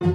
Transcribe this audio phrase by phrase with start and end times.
[0.00, 0.10] به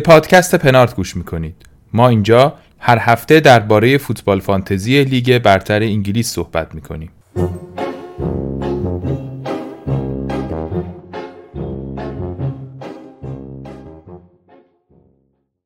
[0.00, 1.56] پادکست پنارت گوش می‌کنید.
[1.92, 7.12] ما اینجا هر هفته درباره فوتبال فانتزی لیگ برتر انگلیس صحبت می‌کنیم.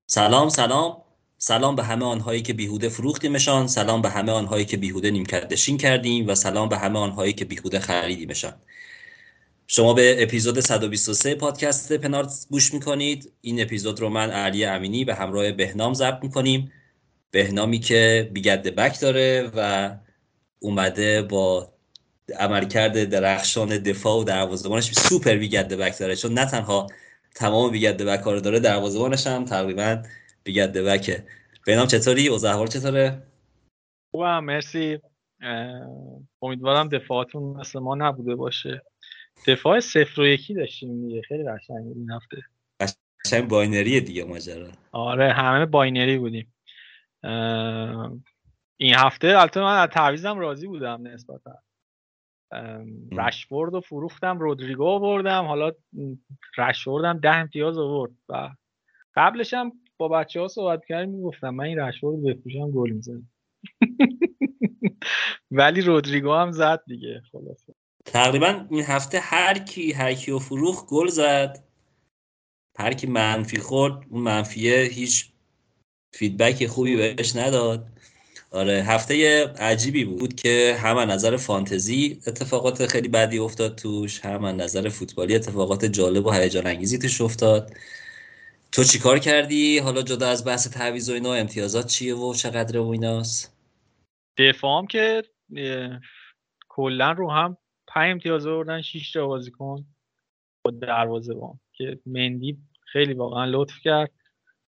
[0.06, 1.03] سلام سلام.
[1.46, 6.28] سلام به همه آنهایی که بیهوده فروختیمشان سلام به همه آنهایی که بیهوده نیمکردشین کردیم
[6.28, 8.52] و سلام به همه آنهایی که بیهوده خریدیمشان.
[9.66, 13.32] شما به اپیزود 123 پادکست پنارت گوش می‌کنید.
[13.40, 16.72] این اپیزود رو من علی امینی به همراه بهنام ضبط می‌کنیم.
[17.30, 19.90] بهنامی که بیگد بک داره و
[20.58, 21.72] اومده با
[22.38, 24.92] عملکرد درخشان دفاع و دروازه‌بانش.
[24.92, 26.86] سوپر بیگد بک داره چون نه تنها
[27.34, 30.02] تمام big at the back رو داره دروازه‌بانش هم تقریبا
[30.44, 31.26] big at the back ه
[31.66, 33.22] بهنام چطوری؟ اوضاع چطوره؟
[34.10, 35.00] خوبم مرسی.
[36.42, 38.82] امیدوارم دفاعتون مثل ما نبوده باشه.
[39.46, 41.22] دفاع صفر و یکی داشتیم دیگه.
[41.22, 42.42] خیلی قشنگ این هفته.
[43.24, 44.68] قشنگ binary ه دیگه ماجرا.
[44.92, 46.54] آره همه binary بودیم.
[48.76, 51.58] این هفته البته من از تعویضم راضی بودم نسبتا.
[53.12, 55.44] رشفورد و فروختم رودریگو آوردم.
[55.44, 55.72] حالا
[56.58, 58.12] رشفوردم ده امتیاز آورد.
[58.28, 58.50] و
[59.14, 63.28] قبلش هم با بچه ها صحبت کردیم می‌گفتم من این رشفورد بفروشم گل می‌زنم.
[65.50, 67.74] ولی رودریگو هم زد دیگه خلاصه.
[68.04, 71.64] تقریبا این هفته هر کی هر کی و فروخ گل زد.
[72.78, 75.32] هر کی منفی خورد اون منفیه هیچ
[76.14, 77.88] فیدبک خوبی بهش نداد.
[78.50, 84.88] آره هفته عجیبی بود که هم نظر فانتزی اتفاقات خیلی بدی افتاد توش هم نظر
[84.88, 87.76] فوتبالی اتفاقات جالب و هیجان انگیزی توش افتاد.
[88.74, 92.88] تو چیکار کردی؟ حالا جدا از بحث تعویض و اینا امتیازات چیه و چقدر و
[92.88, 93.56] ایناست؟
[94.38, 95.22] دفاعم که
[96.68, 97.56] کلا رو هم
[97.88, 99.84] 5 امتیاز آوردن 6 تا بازیکن
[100.64, 101.60] با دروازه بان.
[101.72, 102.58] که مندی
[102.92, 104.10] خیلی واقعا لطف کرد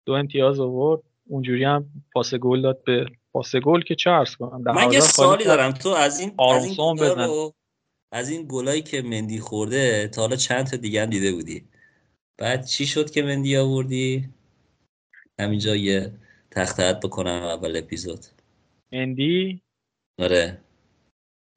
[0.06, 1.02] دو امتیاز آورد.
[1.26, 5.44] اونجوری هم پاس گل داد به پاس گل که چه عرض کنم من یه سوالی
[5.44, 5.72] دارم.
[5.72, 7.52] تو از این از این
[8.12, 11.69] از این گلایی که مندی خورده تا حالا چند تا دیگه هم دیده بودی؟
[12.40, 14.30] بعد چی شد که مندی آوردی؟
[15.40, 16.12] همینجا یه
[16.52, 18.20] تختهت بکنم اول اپیزود.
[18.94, 19.62] مندی؟
[20.20, 20.62] آره.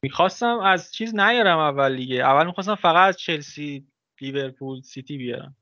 [0.05, 2.17] می‌خواستم از چیز نیارم اول دیگه.
[2.17, 3.87] اول می‌خواستم فقط از چلسی
[4.21, 5.57] لیورپول سیتی بیارم.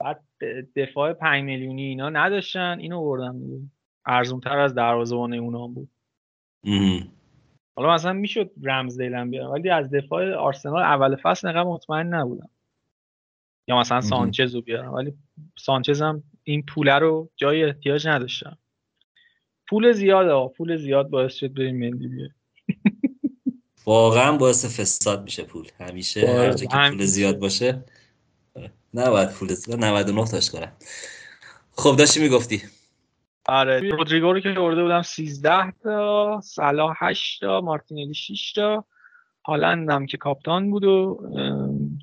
[0.00, 0.24] بعد
[0.76, 3.60] دفاع 5 میلیونی اینا نداشتن اینو بردم دیگه.
[4.06, 5.90] ارزون تر از دروازه‌بان اونا بود.
[7.76, 12.50] حالا مثلا می‌شد رمز دیلم بیارم ولی از دفاع آرسنال اول فصل نقدر مطمئن نبودم.
[13.68, 14.92] یا مثلا سانچز رو بیارم.
[14.92, 15.12] ولی
[15.58, 18.58] سانچز هم این پوله رو جای احتیاج نداشتم.
[19.68, 22.34] پول زیاد پول زیاد باعث شد بریم مندی بیارم
[23.84, 25.66] واقعا باعث فساد میشه پول.
[25.80, 27.84] همیشه هر جا که پول زیاد باشه
[28.94, 29.84] نباید پول زیاد.
[29.84, 30.72] 99 تاش کنم
[31.72, 32.62] خب داشتی می‌گفتی.
[33.48, 38.84] آره رودریگو رو که ورده بودم 13 تا صلاح 8 تا مارتینلی 6 تا.
[39.44, 41.20] هالند هم که کاپتان بود و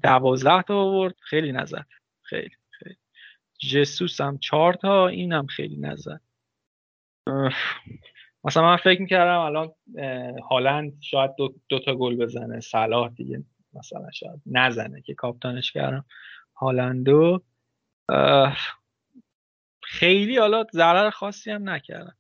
[0.04, 1.86] 12 تا آورد خیلی نزد.
[2.22, 2.96] خیلی خیلی.
[3.58, 6.22] جسوس هم 4 تا این هم خیلی نزد.
[8.44, 9.74] مثلا من فکر می‌کردم الان
[10.50, 12.60] هالند شاید دو, دو تا گل بزنه.
[12.60, 13.44] صلاح دیگه
[13.74, 16.06] مثلا شاید نزنه که کاپتانش کردم.
[16.56, 17.42] هالندو
[19.84, 22.16] خیلی حالا ضرر خاصی هم نکردم.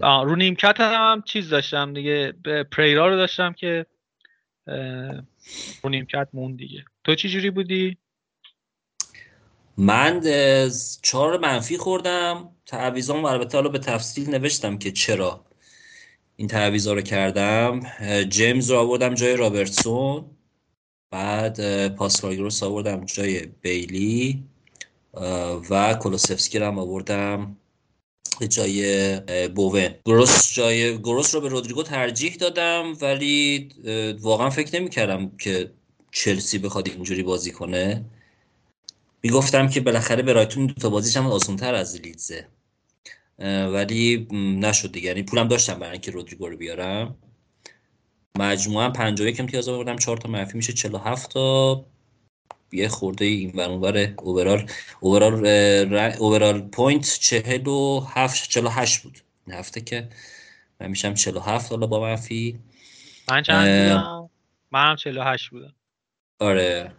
[0.00, 2.32] رو نیمکت هم, هم چیز داشتم دیگه
[2.72, 3.86] پریرا رو داشتم که
[5.82, 6.84] رو نیمکت مون دیگه.
[7.04, 7.96] تو چی جوری بودی؟
[9.76, 10.22] من
[11.02, 12.48] چهار منفی خوردم.
[12.66, 15.44] تعویزان و البته حالا به تفصیل نوشتم که چرا
[16.36, 17.80] این تعویضا رو کردم.
[18.28, 20.24] جیمز رو آوردم جای رابرتسون.
[21.10, 24.44] بعد پاسکال رو آوردم جای بیلی.
[25.70, 27.56] و کولوسفسکی رو هم آوردم
[28.44, 33.68] جای بوون گروس جای گروس رو به رودریگو ترجیح دادم ولی
[34.20, 35.70] واقعا فکر نمی کردم که
[36.12, 38.04] چلسی بخواد اینجوری بازی کنه.
[39.22, 42.48] می‌گفتم که بالاخره برایتون دو تا بازیش هم آسانتر از لیدزه.
[43.72, 45.08] ولی نشد دیگه.
[45.08, 47.16] یعنی پولم داشتم برای اینکه رودریگو رو بیارم.
[48.38, 51.84] مجموعا 51 امتیاز آوردم 4 تا منفی میشه 47 تا.
[52.72, 54.70] یه خورده این ور اونور overall
[55.00, 55.46] overall
[56.18, 59.18] overall point 47 48 بود.
[59.46, 60.08] این هفته که
[60.80, 62.58] من میشم 47 حالا با منفی.
[63.28, 64.30] من چند بودم؟
[64.70, 65.74] منم 48 بودم.
[66.38, 66.92] آره.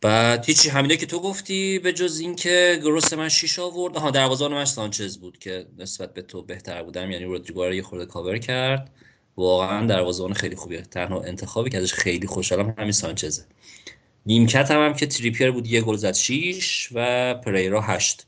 [0.00, 3.96] بعد هیچی همینه که تو گفتی به جز اینکه گروس من 6 آورد.
[3.96, 7.10] ها دروازه‌بان من سانچز بود که نسبت به تو بهتر بودم.
[7.10, 8.90] یعنی رودریگو رو یه خورده کاور کرد.
[9.36, 10.80] واقعا دروازه‌بان خیلی خوبیه.
[10.80, 13.44] تنها انتخابی که ازش خیلی خوشحالم همین سانچزه.
[14.26, 18.26] نیمکت هم, هم که تریپیر بود یه گل زد 6 و پریرا 8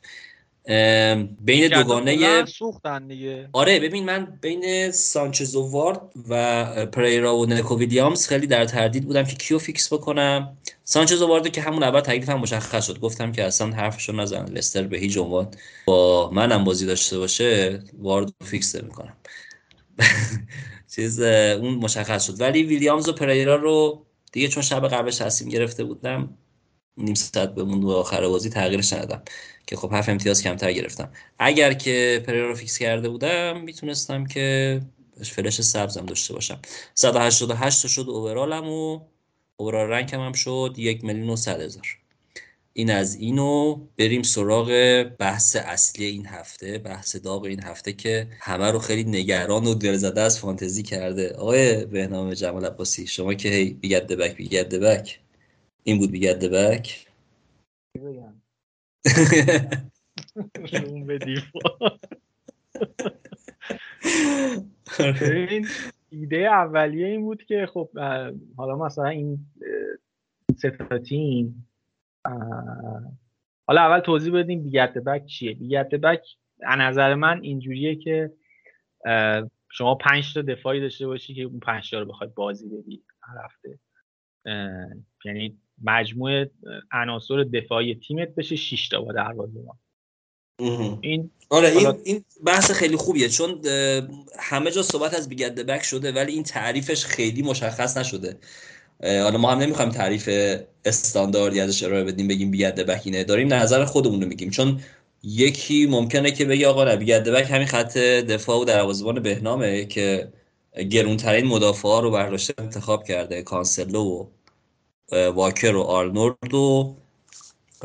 [1.41, 3.49] بین دوگانه سوختن دیگه.
[3.53, 9.05] آره ببین من بین سانچز و وارد و پریرا و نکو ویلیامز خیلی در تردید
[9.05, 10.57] بودم که کیو fix بکنم.
[10.85, 13.01] سانچز و وارد که همون اول تکلیفم مشخص شد.
[13.01, 14.45] گفتم که اصلا حرفشو نزن.
[14.45, 15.49] لستر به هیچ عنوان
[15.87, 19.17] با منم بازی داشته باشه وارد fix می‌کنم
[20.97, 22.41] چیز اون مشخص شد.
[22.41, 26.39] ولی ویلیامز و پریرا رو دیگه چون شب قبلش تصمیم گرفته بودم
[26.97, 29.23] نیم ساعت بموند و آخر بازی تغییرش ندادم
[29.67, 31.13] که خب هفت امتیاز کمتر گرفتم.
[31.39, 34.81] اگر که پریرا رو fix کرده بودم می‌تونستم که
[35.23, 36.61] فلش سبزم داشته باشم.
[36.95, 39.01] 188 شد overall م و
[39.57, 42.06] overall rank م هم شد یک میلیون و صد هزار.
[42.79, 44.71] این از اینو بریم سراغ
[45.19, 50.21] بحث اصلی این هفته بحث داغ این هفته که همه رو خیلی نگران و دلزده
[50.21, 51.35] از فانتزی کرده.
[51.35, 55.21] آقای بهنام جمال عباسی شما که هی big at back big at back
[55.85, 57.07] این بود بیگد بک
[65.21, 65.67] این
[66.11, 67.89] ایده اولیه این بود که خب
[68.57, 69.39] حالا مثلا این
[70.57, 70.79] سه
[71.09, 71.69] تیم
[73.67, 75.55] حالا اول توضیح بدیم بیگت بک چیه.
[75.55, 76.23] بیگت بک
[76.63, 78.33] از نظر من اینجوریه که
[79.71, 83.45] شما پنج تا دفاعی داشته باشی که اون پنج تا رو بخواید بازی بدی هر
[83.45, 83.79] هفته.
[85.25, 86.45] یعنی مجموع
[86.93, 89.61] عناصر دفاعی تیمت بشه 6 تا با دروازه
[91.01, 93.61] این آره این این بحث خیلی خوبیه چون
[94.39, 98.39] همه جا صحبت از بیگد بک شده ولی این تعریفش خیلی مشخص نشده.
[99.03, 100.31] حالا ما هم نمی‌خوایم تعریف
[100.85, 104.51] استانداردی ازش ارائه بدیم بگیم بیگد بک اینه داریم نظر خودمون رو میگیم.
[104.51, 104.81] چون
[105.23, 110.29] یکی ممکنه که بگه آقا نه بیگد بک همین خط دفاع و دروازه‌بان بهنامه که
[110.91, 114.27] گرونترین مدافعا رو برداشته انتخاب کرده کانسلو
[115.13, 116.97] و واکر و آرنولد و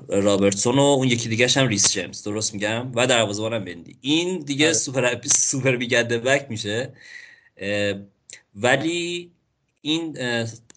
[0.09, 2.23] رابرتسون و اون یکی دیگه هم ریس جیمز.
[2.23, 3.95] درست میگم؟ و دروازه‌بانم بندی.
[4.01, 4.73] این دیگه آره.
[4.73, 6.93] super super big at back میشه.
[8.55, 9.31] ولی
[9.81, 10.17] این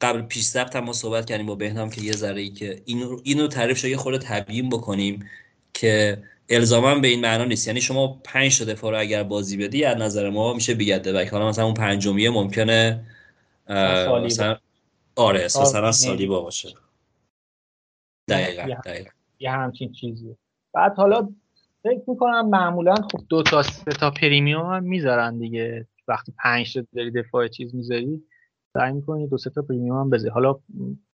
[0.00, 3.20] قبل پیش ضبط هم ما صحبت کردیم با بهنام که یه ذره ای که اینو
[3.24, 5.28] اینو تعریف شو یه خورده تبیین بکنیم
[5.74, 7.66] که الزاما به این معنا نیست.
[7.66, 11.08] یعنی شما پنج تا دفاع رو اگر بازی بدی از نظر ما میشه big at
[11.08, 11.28] back.
[11.28, 13.06] حالا مثلا اون پنجمیه ممکنه
[13.68, 14.58] مثلا
[15.16, 16.68] آره اساسا سالیبا باشه.
[18.28, 19.10] دقیقا دقیقا.
[19.38, 20.36] یه همچین چیزی.
[20.72, 21.28] بعد حالا
[21.82, 25.86] فکر می‌کنم معمولا خب دو تا سه تا پریمیوم هم می‌ذارن دیگه.
[26.08, 28.22] وقتی پنج تا داری دفاع چیز می‌ذاری
[28.74, 30.30] سعی می‌کنی دو سه تا پریمیوم هم بذاری.
[30.30, 30.58] حالا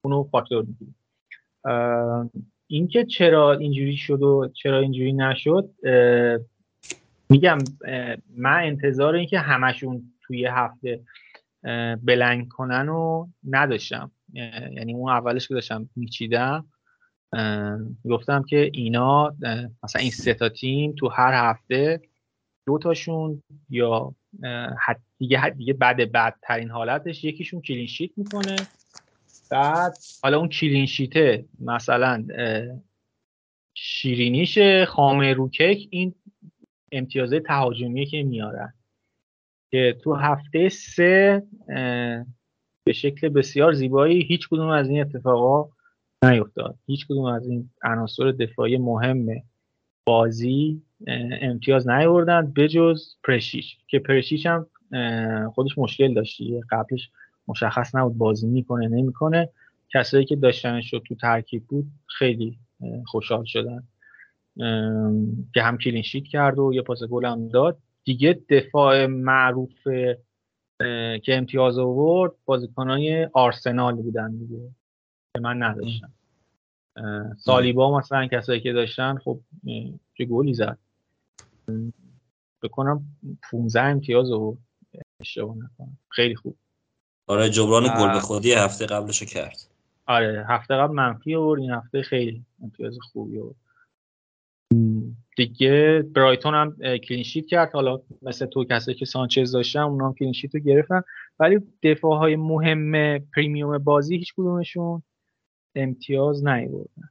[0.02, 0.94] اونو فاکتور می‌گیری.
[2.68, 5.70] اینکه چرا اینجوری شد و چرا اینجوری نشد
[7.30, 7.58] میگم
[8.36, 11.02] من انتظار اینکه همشون توی هفته
[12.04, 14.12] بلنگ کنن و نداشتم.
[14.34, 16.66] یعنی اون اولش که داشتم میچیدم
[18.10, 19.36] گفتم که اینا
[19.84, 22.02] مثلا این سه تا تیم تو هر هفته
[22.68, 24.16] دو تاشون یا
[25.18, 28.56] دیگه دیگه بعد بدترین حالتش یکیشون کلین شیت می‌کنه.
[29.52, 32.26] بعد حالا اون کلین شیته مثلا
[33.74, 36.16] شیرینیش خامه رو کیک این
[36.92, 38.74] امتیازه تهاجمیه که میارن.
[39.72, 41.44] که تو هفته سه
[42.84, 45.70] به شکل بسیار زیبایی هیچ کدوم از این اتفاقا
[46.24, 46.78] نیفتاد.
[46.86, 49.18] هیچ کدوم از این عناصر دفاعی مهم
[50.08, 50.82] بازی
[51.42, 54.68] امتیاز نیاوردن بجز پرشیش که پرشیش هم
[55.54, 57.10] خودش مشکل داشتی قبلش
[57.48, 59.50] مشخص نبود بازی می‌کنه نمی‌کنه.
[59.94, 62.58] کسایی که داشتنش رو تو ترکیب بود خیلی
[63.06, 63.84] خوشحال شدن.
[65.54, 67.78] که هم کلینشیت کرد و یه پاس گل هم داد.
[68.04, 69.88] دیگه دفاع معروف
[71.24, 74.70] که امتیاز آورد بازیکنای آرسنال بودن دیگه.
[75.34, 76.12] که من نداشتم
[77.38, 79.40] سالیبا مثلا کسایی که داشتن خب
[80.18, 80.78] چه گلی زد.
[82.64, 83.06] بکنم
[83.52, 84.58] 15 امتیاز آورد.
[85.20, 85.98] اشتباه نکنم.
[86.10, 86.58] خیلی خوب.
[87.28, 89.58] آره جبران گل به خودی هفته قبلشو کرد.
[90.06, 93.56] آره هفته قبل منفی آورد این هفته خیلی امتیاز خوبی آورد.
[95.38, 97.74] دیگه برایتون هم clean sheet کرد.
[97.74, 101.02] حالا مثل تو کسایی که سانچز داشتن اونا هم clean sheet رو گرفتن.
[101.40, 105.04] ولی دفاع های مهم پریمیوم بازی هیچ کدومشون
[105.78, 107.10] امتیاز نیوردن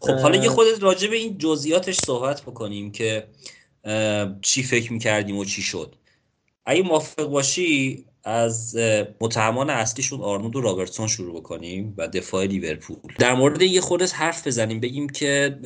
[0.00, 3.24] خب حالا یه خودت راجع به این جزئیاتش صحبت بکنیم که
[4.42, 5.94] چی فکر می‌کردیم و چی شد.
[6.66, 8.76] اگه موافق باشی از
[9.20, 12.96] متهمان اصلیشون آرنولد و رابرتسون شروع بکنیم و دفاع لیورپول.
[13.18, 15.58] در مورد یه خورده حرف بزنیم بگیم که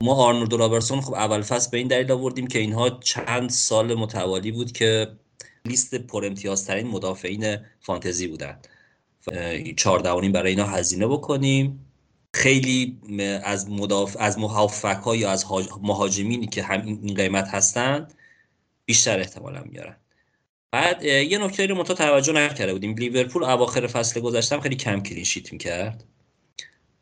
[0.00, 3.94] ما آرنولد و رابرتسون خب اول فصل به این دلیل آوردیم که اینها چند سال
[3.94, 5.08] متوالی بود که
[5.64, 8.58] لیست پر امتیازترین مدافعین فانتزی بودن.
[9.76, 11.85] چهار برای اینا هزینه بکنیم.
[12.36, 12.98] خیلی
[13.44, 15.44] از مدافع از محافظ ها یا از
[15.82, 18.08] مهاجمینی که هم این قیمت هستن
[18.84, 19.96] بیشتر احتمالا میارن.
[20.70, 22.94] بعد یه نکته رو متا توجه نکرده بودیم.
[22.94, 26.04] لیورپول اواخر فصل گذشتم خیلی کم کلین شیت می‌کرد.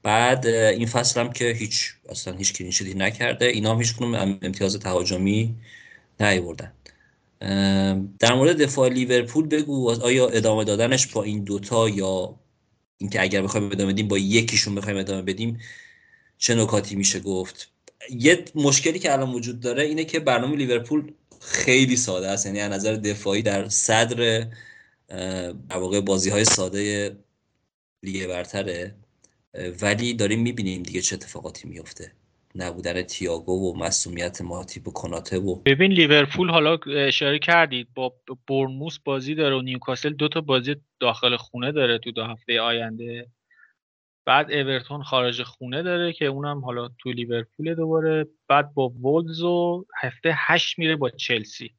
[0.02, 3.46] بعد این فصل هم که هیچ اصلا هیچ کلین شیتی نکرده.
[3.46, 3.94] اینا هم هیچ
[4.42, 5.54] امتیاز تهاجمی
[6.20, 6.72] نیوردن
[8.18, 12.34] در مورد دفاع لیورپول بگو آیا ادامه دادنش با این دوتا یا
[12.98, 15.60] اینکه اگر بخوایم ادامه بدیم با یکیشون بخوایم ادامه بدیم
[16.38, 17.72] چه نکاتی میشه گفت؟
[18.10, 22.46] یه مشکلی که الان وجود داره اینه که برنامه لیورپول خیلی ساده است.
[22.46, 24.48] یعنی از نظر دفاعی در صدر
[25.68, 27.16] در واقع بازی های ساده
[28.02, 28.94] لیگ برتره.
[29.82, 32.12] ولی داریم می‌بینیم دیگه چه اتفاقاتی میفته
[32.54, 38.14] نبودن تیاگو و مسئولیت ماتیب و کناته و ببین لیورپول حالا اشاره کردید با
[38.48, 43.26] بورنموث بازی داره و نیوکاسل دو تا بازی داخل خونه داره تو دو هفته آینده.
[44.26, 48.26] بعد اورتون خارج خونه داره که اونم حالا تو لیورپول دوباره.
[48.48, 51.74] بعد با وولوز و هفته هشت میره با چلسی.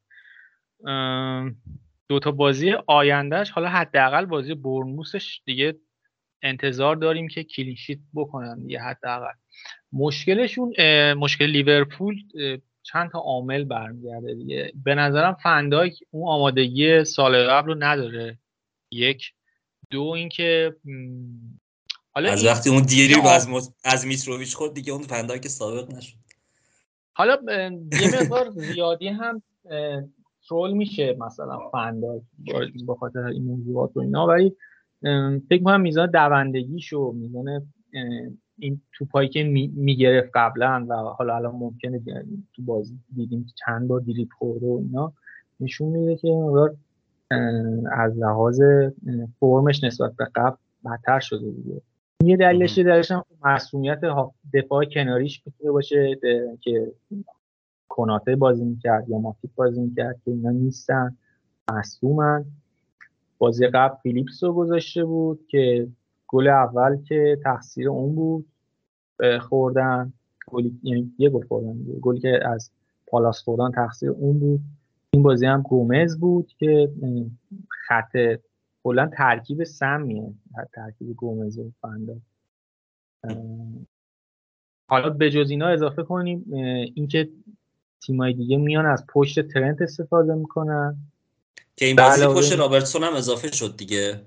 [2.07, 5.75] دو تا بازی آیندهش حالا حداقل بازی بورنموثش دیگه
[6.41, 9.33] انتظار داریم که clean sheet بکنن دیگه حداقل.
[9.93, 10.73] مشکلشون
[11.13, 12.15] مشکل لیورپول
[12.83, 14.73] چند تا عامل برمیگرده دیگه.
[14.83, 18.37] به نظرم فندایک اون آمادگی سال قبل رو نداره.
[18.91, 19.33] یک.
[19.89, 20.75] دو اینکه
[22.11, 23.71] حالا از وقتی اون دیری از, مز...
[23.83, 26.17] از میتروویچ خورد دیگه اون فندایک سابق نشد.
[27.13, 27.37] حالا
[28.01, 29.43] یه مقدار زیادی هم
[30.49, 32.23] ترول میشه مثلا فندایک
[32.85, 34.27] با خاطر این موضوعات و اینا.
[34.27, 34.55] ولی
[35.49, 37.71] فکر کنم میزان دوندگیش و میزان
[38.59, 39.43] این توپایی که
[39.75, 42.01] می‌گرفت قبلا و حالا الان ممکنه
[42.53, 45.13] تو بازی دیدیم چند بار دیریب خورده و اینا
[45.59, 46.75] نشون میده که مقدار
[47.91, 48.61] از لحاظ
[49.39, 51.81] فرمش نسبت به قبل بدتر شده دیگه.
[52.23, 53.99] یه دلیلش دلیلش هم مسئولیت
[54.53, 56.19] دفاع کناریش می‌تونه باشه
[56.61, 56.91] که
[57.89, 61.17] کناته بازی می‌کرد یا ماتیک بازی می‌کرد که اینا نیستن
[61.71, 62.45] مصومن
[63.37, 65.87] بازی قبل فیلیپس رو گذاشته بود که
[66.27, 68.47] گل اول که تقصیر اون بود
[69.41, 70.13] خوردن.
[70.47, 72.71] گلی یعنی یه گل خوردن گلی که از
[73.07, 74.59] پالاس خوردن تقصیر اون بود.
[75.11, 76.91] این بازی هم گومز بود که
[77.87, 78.17] خط
[78.83, 80.33] کلا ترکیب سمیه.
[80.73, 82.15] ترکیب گومز و فندا.
[84.89, 86.45] حالا به جز اینا اضافه کنیم
[86.95, 87.29] اینکه
[88.01, 90.97] تیمای دیگه میان از پشت ترنت استفاده می‌کنن.
[91.75, 94.21] که این بازی پشت رابرتسون هم اضافه شد دیگه.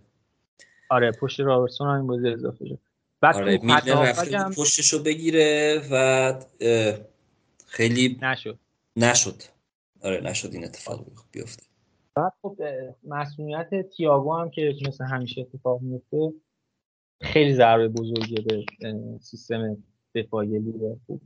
[0.88, 2.78] آره پشت رابرتسون هم این بازی اضافه شد.
[3.21, 4.50] بعد آره هم...
[4.50, 6.35] پشتشو بگیره و
[7.66, 8.59] خیلی نشد.
[8.97, 9.42] نشد.
[10.02, 11.62] آره نشد این اتفاق بیفته.
[12.14, 12.59] بعد خب
[13.04, 16.33] مسئولیت تییاگو هم که مثل همیشه اتفاق میفته
[17.21, 18.64] خیلی ضربه بزرگی به
[19.21, 19.76] سیستم
[20.14, 21.18] دفاعی لیورپول.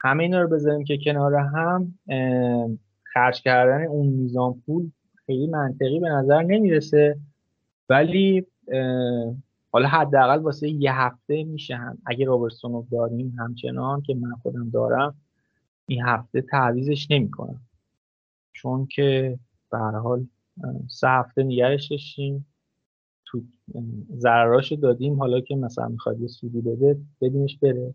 [0.00, 1.98] همه اینا رو بذاریم که کنار هم
[3.02, 4.90] خرج کردن اون میزان پول
[5.26, 7.18] خیلی منطقی به نظر نمی‌رسه.
[7.88, 8.46] ولی
[9.72, 11.98] حالا حداقل واسه یه هفته میشه هم.
[12.06, 15.14] اگه رابرتسون رو داریم همچنان که من خودم دارم
[15.86, 17.60] این هفته تعویزش نمی‌کنم.
[18.52, 19.38] چون که
[19.70, 20.26] به حال
[20.88, 22.46] سه هفته نگرش داشتیم.
[23.24, 23.42] تو
[24.16, 25.18] ضرراشو دادیم.
[25.18, 27.94] حالا که مثلا می‌خواد یه سودی بده بدینش بره.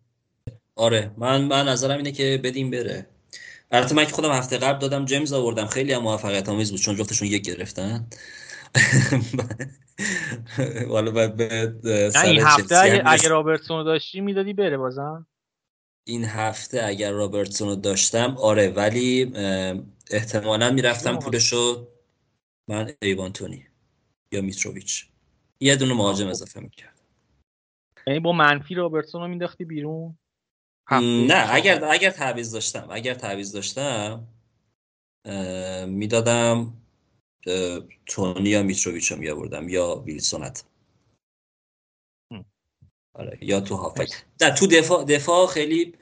[0.75, 3.05] آره من من نظرم اینه که بدیم بره.
[3.71, 5.65] البته من که خودم هفته قبل دادم جیمز آوردم.
[5.65, 8.07] خیلی هم موفقیت آمیز بود چون جفتشون یک گرفتن.
[10.87, 11.75] والا به
[12.23, 15.27] این هفته اگه, اگه رابرتسون رو داشتی می‌دادی بره بازم؟
[16.07, 19.31] این هفته اگر رابرتسون رو داشتم آره ولی
[20.11, 21.87] احتمالا می‌رفتم پولشو
[22.67, 23.67] من ایوانتونی
[24.31, 25.07] یا میتروویچ.
[25.59, 27.01] یه دونه مهاجم اضافه می‌کرد
[28.07, 30.17] یعنی با منفی رابرتسون رو مینداختی بیرون؟
[30.91, 34.27] نه اگر اگر تعویض داشتم اگر تعویض داشتم
[35.87, 36.73] می‌دادم
[38.05, 40.63] تونی یا میتروویچ رو میآوردم یا ویلسونت.
[43.13, 44.09] آره یا تو هافک.
[44.41, 45.93] نه تو دفاع دفاع خیلی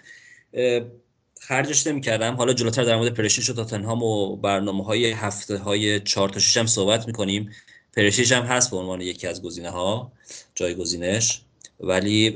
[1.39, 2.35] خرجش نمی‌کردم.
[2.35, 6.57] حالا جلوتر در مورد پرشیش و تاتنهام و برنامه های هفته های 4 تا 6
[6.57, 7.51] هم صحبت می‌کنیم.
[7.95, 10.11] پرشیش هم هست به عنوان یکی از گزینه ها
[10.55, 11.41] جایگزینش.
[11.79, 12.29] ولی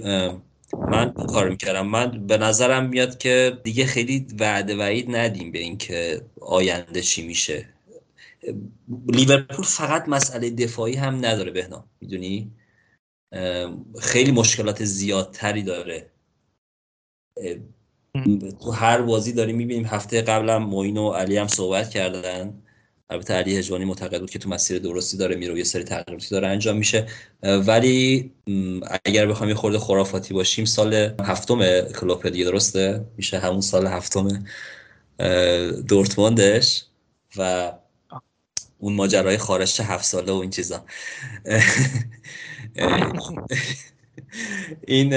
[0.73, 1.87] من کار می‌کردم.
[1.87, 7.69] من به نظرم میاد که دیگه خیلی وعده وعید ندیم به اینکه آینده چی میشه.
[9.07, 12.51] لیورپول فقط مسئله دفاعی هم نداره بهنا می‌دونی؟
[13.99, 16.11] خیلی مشکلات زیادتری داره.
[18.61, 22.63] تو هر بازی داریم می‌بینیم هفته قبلم موین و علی هم صحبت کردن.
[23.09, 26.47] البته علی هجوانی معتقد بود که تو مسیر درستی داره میره یه سری تغییراتی داره
[26.47, 27.07] انجام میشه.
[27.43, 28.31] ولی
[29.05, 34.45] اگر بخوایم یه خورده خرافاتی باشیم سال هفتم کلوپ دیگه درسته؟ میشه همون سال هفتم
[35.87, 36.83] دورتموندش.
[37.37, 37.71] و
[38.79, 40.85] اون ماجرای خارش هفت ساله و این چیزا.
[44.87, 45.13] این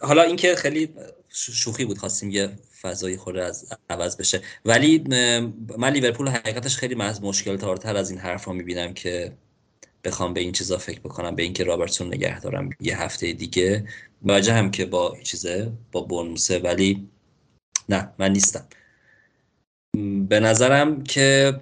[0.00, 0.88] حالا اینکه خیلی
[1.28, 4.42] شوخی بود خواستیم یه فضای خورده از عوض بشه.
[4.64, 4.98] ولی
[5.78, 9.32] من لیورپول حقیقتش خیلی از مشکل تارتر از این حرف ها می‌بینم که
[10.04, 13.86] بخوام به این چیزا فکر بکنم به اینکه رابرتسون نگه دارم یه هفته دیگه.
[14.22, 17.08] مواجه هم که با چیزه با بونموسه ولی
[17.88, 18.66] نه من نیستم.
[20.28, 21.52] به نظرم که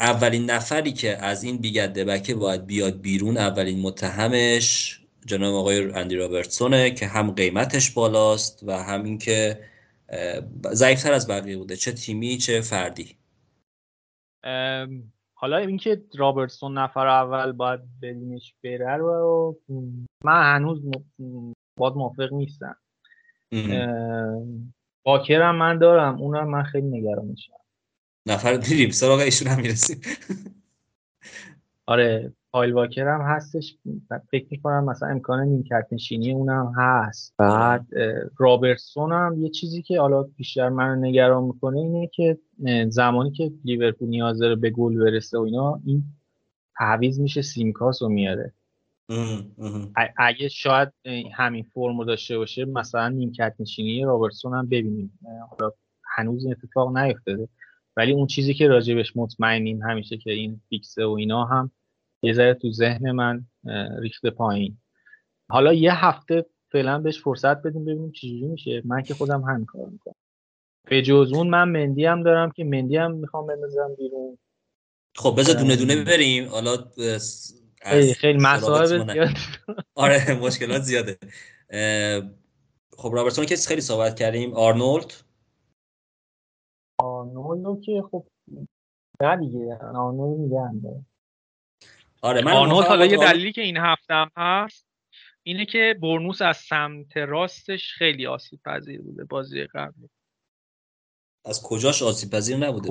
[0.00, 6.16] اولین نفری که از این بیگده بکه باید بیاد بیرون اولین متهمش جناب آقای اندی
[6.16, 9.60] رابرتسونه که هم قیمتش بالاست و هم اینکه
[10.72, 13.16] ضعیفتر از بقیه بوده چه تیمی چه فردی.
[15.34, 19.58] حالا اینکه رابرتسون نفر اول باید ببینش بره رو
[20.24, 20.82] من هنوز
[21.76, 22.76] باید موافق نیستم.
[25.06, 27.52] باکرم من دارم اونم من خیلی نگران میشم.
[28.26, 30.00] نفر دیریم سراغ ایشون هم می‌رسیم.
[31.86, 33.76] آره پایل واکر هم هستش
[34.30, 37.34] فکر می‌کنم مثلا امکان نیمکت نشینی اونم هست.
[37.38, 37.86] بعد
[38.38, 42.38] رابرتسون هم یه چیزی که حالا بیشتر من نگران می‌کنه اینه که
[42.88, 46.04] زمانی که لیورپول نیاز داره به گل برسه و اینا این
[46.78, 48.52] تعویض میشه سیمکاس رو میاره.
[50.16, 50.92] اگه شاید
[51.34, 55.18] همین فرمو داشته باشه مثلا نیمکت نشینی رابرتسون هم ببینیم.
[55.50, 55.72] حالا
[56.16, 57.48] هنوز این اتفاق نیفتاده.
[57.96, 61.70] ولی اون چیزی که راجبش مطمئنیم همیشه که این فیکسه و اینا هم
[62.22, 63.46] یه ذره تو ذهن من
[63.98, 64.78] ریخته پایین.
[65.50, 68.82] حالا یه هفته فعلا بهش فرصت بدیم ببینیم چجوری میشه.
[68.84, 70.14] من که خودم همین کار می‌کنم.
[70.90, 74.38] به جز اون من مندی هم دارم که مندی هم می‌خوام بندازم بیرون.
[75.14, 76.48] خب بذار دونه دونه بریم.
[76.48, 76.76] حالا
[77.90, 79.28] خیلی خیلی مسائل زیاد.
[79.94, 81.18] آره مشکلات زیاده.
[82.96, 84.54] خب رابرتسون که خیلی صحبت کردیم.
[84.54, 85.12] آرنولد؟
[86.98, 88.26] آرنولد که خب
[89.20, 89.78] نه دیگه.
[89.94, 91.04] آرنولد میگم
[92.22, 94.86] آره من آرنولد حالا یه دلیلی که این هفته هم هست
[95.42, 100.06] اینه که برنوس از سمت راستش خیلی آسیب پذیر بوده بازی قبل
[101.44, 102.88] از کجاش آسیب پذیر نبوده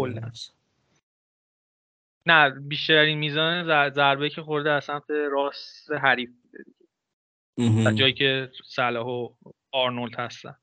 [2.25, 7.93] نه بیشترین میزان ضربه که خورده از سمت راست حریف بوده دیگه.
[7.93, 9.29] جایی که صلاح و
[9.71, 10.55] آرنولد هستن.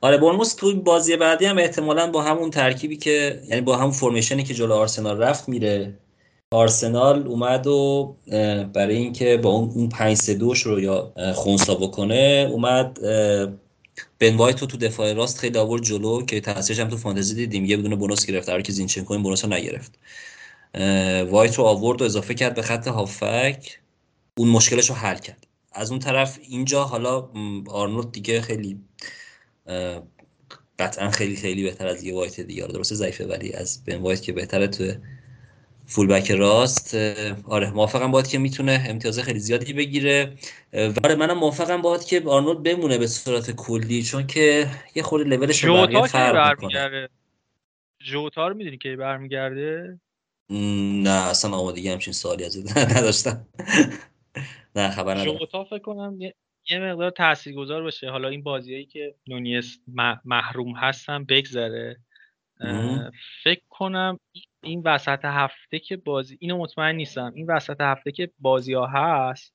[0.00, 4.42] آره برنموس تو بازی بعدی هم احتمالا با همون ترکیبی که یعنی با همون فرمیشنی
[4.42, 5.98] که جلو آرسنال رفت میره.
[6.52, 8.16] آرسنال اومد و
[8.74, 12.98] برای اینکه با اون 5 3 رو یا خونسا بکنه اومد
[14.18, 17.64] بن وایت تو دفاع راست خیلی آورد جلو که تاثیرش هم تو فانتزی دیدیم.
[17.64, 18.48] یه بدون بونوس گرفت.
[18.48, 19.98] هر که زینچنکو این بونوس رو نگرفت.
[21.30, 23.80] وایت رو آورد و اضافه کرد به خط هافک.
[24.36, 25.46] اون مشکلش رو حل کرد.
[25.72, 27.30] از اون طرف اینجا حالا
[27.66, 28.80] آرنولد دیگه خیلی
[30.78, 32.66] قطعا خیلی خیلی بهتر از بن وایت دیگه.
[32.66, 34.92] درسته ضعیفه ولی از بن وایت که بهتره تو
[35.86, 36.94] full back راست
[37.44, 40.36] آره موافقم باید که می‌تونه امتیاز خیلی زیادی بگیره.
[41.04, 45.64] آره منم موافقم باید که آرنولد بمونه به صورت کلی چون که یه خورده لولش
[45.64, 47.08] رو بقیه فرق می‌کنه.
[48.00, 50.00] جوتا رو می‌دونی که برمیگرده؟
[50.50, 53.46] نه اصلا آمادگی همچین سوالی از نداشتم.
[54.76, 55.38] نه خبر ندارم.
[55.38, 56.18] جوتا فکر کنم
[56.70, 58.10] یه مقدار تاثیرگذار باشه.
[58.10, 59.78] حالا این بازیایی که نونیس
[60.24, 61.96] محروم هستن بگذره.
[63.44, 64.20] فکر کنم
[64.64, 67.32] این وسط هفته که بازی اینو مطمئن نیستم.
[67.34, 69.54] این وسط هفته که بازی ها هست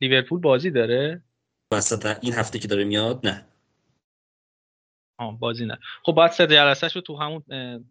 [0.00, 1.22] لیورپول بازی داره؟
[1.72, 3.46] وسط این هفته که داره میاد نه.
[5.18, 5.78] آه بازی نه.
[6.02, 7.42] خب باید سه جلسه رو تو همون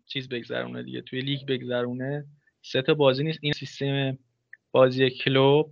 [0.05, 2.25] چیز بگذرونه دیگه توی لیگ بگذرونه.
[2.61, 3.39] سه تا بازی نیست.
[3.41, 4.17] این سیستم
[4.71, 5.71] بازی کلوب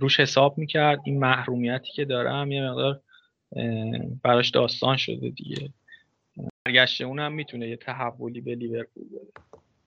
[0.00, 1.00] روش حساب می‌کرد.
[1.04, 3.02] این محرومیتی که دارم یه مقدار
[4.22, 5.72] براش داستان شده دیگه.
[6.68, 9.32] برگشت اونم می‌تونه یه تحولی به لیورپول بده.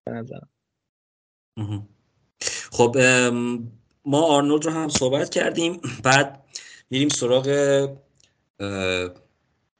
[0.03, 0.49] به نظرم.
[2.71, 2.97] خب
[4.05, 5.81] ما آرنولد رو هم صحبت کردیم.
[6.03, 6.43] بعد
[6.89, 7.47] میریم سراغ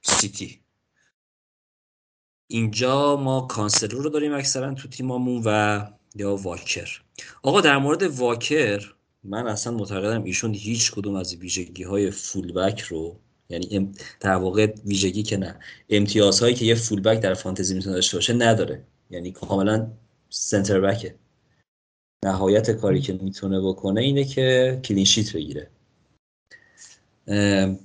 [0.02, 0.62] سیتی.
[2.48, 5.82] اینجا ما کانسلو رو داریم اکثرا تو تیمامون و
[6.16, 7.02] یا واکر.
[7.44, 12.80] آقا در مورد واکر من اصلا معتقدم ایشون هیچ کدوم از ویژگی های full back
[12.80, 13.20] رو
[13.52, 15.56] یعنی در واقع ویژگی که نه.
[15.90, 18.84] امتیازهایی که یه full back در فانتزی می‌تونه داشته باشه نداره.
[19.10, 19.88] یعنی کاملا
[20.30, 21.16] center back ه
[22.26, 25.68] نهایت کاری که می‌تونه بکنه اینه که clean sheet بگیره.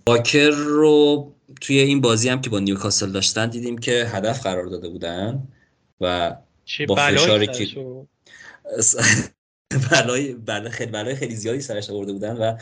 [0.06, 4.88] باکر رو توی این بازی هم که با نیوکاسل داشتن دیدیم که هدف قرار داده
[4.88, 5.48] بودن
[6.00, 6.36] و
[6.88, 7.76] با فشاری که
[9.90, 12.56] بلای بله خیلی بلای خیلی زیادی سرش آورده بودن و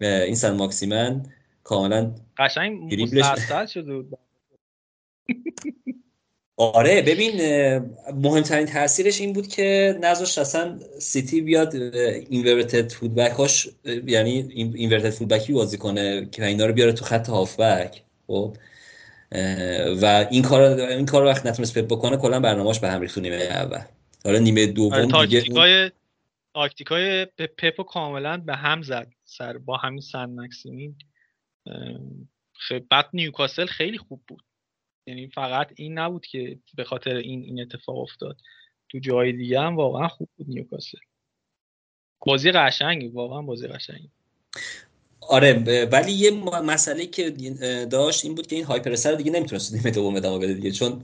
[0.00, 1.26] این سن ماکسیمن
[1.64, 4.18] کاملا قشنگ مسلسل شده بود.
[6.56, 7.40] آره ببین
[8.14, 13.68] مهمترین تاثیرش این بود که نذاشت اصلا سیتی بیاد اینورتد فودبک هاش
[14.06, 14.30] یعنی
[14.74, 18.56] اینورتد فودبکی بازی کنه که اینا رو بیاره تو خط هافبک خب؟
[20.02, 23.36] و این کار این کار وقت نتونست پپ بکنه کلا برنامه‌اش به هم ریخت نیمه
[23.36, 23.80] اول.
[24.24, 25.92] حالا نیمه دوم آره، دیگه
[26.54, 27.26] تاکتیکای
[27.58, 30.96] پپ کاملا به هم زد سر با همین سن مکسیمین.
[32.90, 34.44] بعد نیوکاسل خیلی خوب بود.
[35.06, 38.36] یعنی فقط این نبود که به خاطر این این اتفاق افتاد.
[38.88, 40.98] تو جای دیگه هم واقعا خوب بود نیوکاسل.
[42.26, 44.10] بازی قشنگی واقعا بازی قشنگی.
[45.20, 45.52] آره
[45.92, 46.30] ولی یه
[46.64, 47.30] مسئله که
[47.90, 50.70] داشت این بود که این هایپرسر دیگه نمی‌تونست نیمه دوم ادامه بده دیگه.
[50.70, 51.02] چون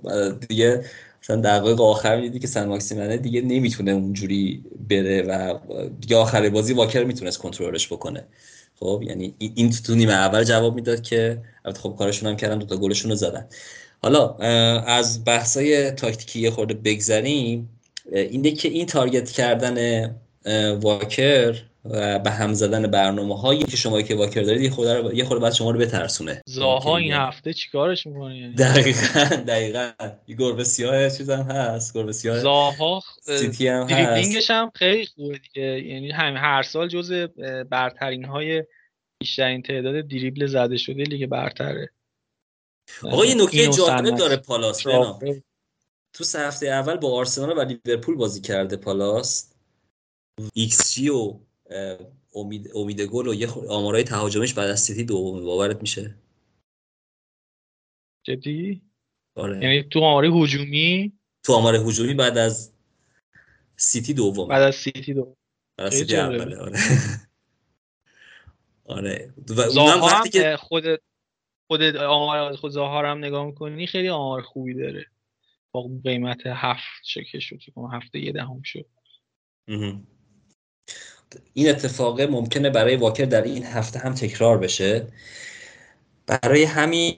[0.48, 0.84] دیگه
[1.22, 5.58] مثلا دقایق آخر می‌دیدی که سن ماکسیمنه دیگه نمی‌تونه اونجوری بره و
[6.00, 8.26] دیگه آخر بازی واکر می‌تونست کنترلش بکنه.
[8.80, 12.66] خب یعنی این تو نیمه اول جواب می‌داد که البته خب کارشون هم کردن دو
[12.66, 13.48] تا گلشون رو زدن.
[14.02, 14.34] حالا
[14.78, 17.68] از بحثای تاکتیکی خورده بگذریم.
[18.12, 20.06] اینه که این تارگت کردن
[20.80, 25.24] واکر و به هم زدن برنامه هایی که شما که واکر دارید یه خورده یه
[25.24, 26.42] خورده بعد شما رو بترسونه.
[26.46, 29.90] زاها این هفته چیکارش می‌کنه یعنی؟ دقیقاً دقیقاً.
[30.28, 34.50] یه گربه سیاه چیز هم هست گربه سیاه زاها سیتی هم هست.
[34.50, 35.62] هم خیلی خوبه دیگه.
[35.62, 37.12] یعنی هم هر سال جز
[37.70, 38.64] برترین های
[39.20, 41.90] بیشترین تعداد دریبل زده شده لیگ برتره.
[43.02, 44.82] آقا یه نکته جالب داره پالاس
[46.12, 49.52] تو سه هفته اول با آرسنال و لیورپول بازی کرده پالاس.
[50.54, 51.40] ایکس جی و
[52.34, 56.14] امید, امید گل و یه آمارای تهاجمش بعد از سیتی دوم باورت میشه؟
[58.22, 58.82] جدی؟
[59.34, 59.62] آره.
[59.62, 62.72] یعنی تو آمار هجومی؟ تو آمار هجومی بعد از
[63.76, 64.48] سیتی دوم.
[64.48, 65.36] بعد از سیتی دوم.
[65.76, 66.78] بعد از سیتی اوله آره.
[68.84, 69.34] آره.
[69.48, 70.84] و اونم وقتی که خود
[71.66, 75.06] خود آمار خود زاهار هم نگاه می‌کنی خیلی آمار خوبی داره.
[75.72, 77.60] با قیمت هفت چکه شد
[77.92, 78.86] هفته یه دهم شد.
[81.54, 85.06] این اتفاق ممکنه برای واکر در این هفته هم تکرار بشه.
[86.26, 87.16] برای همین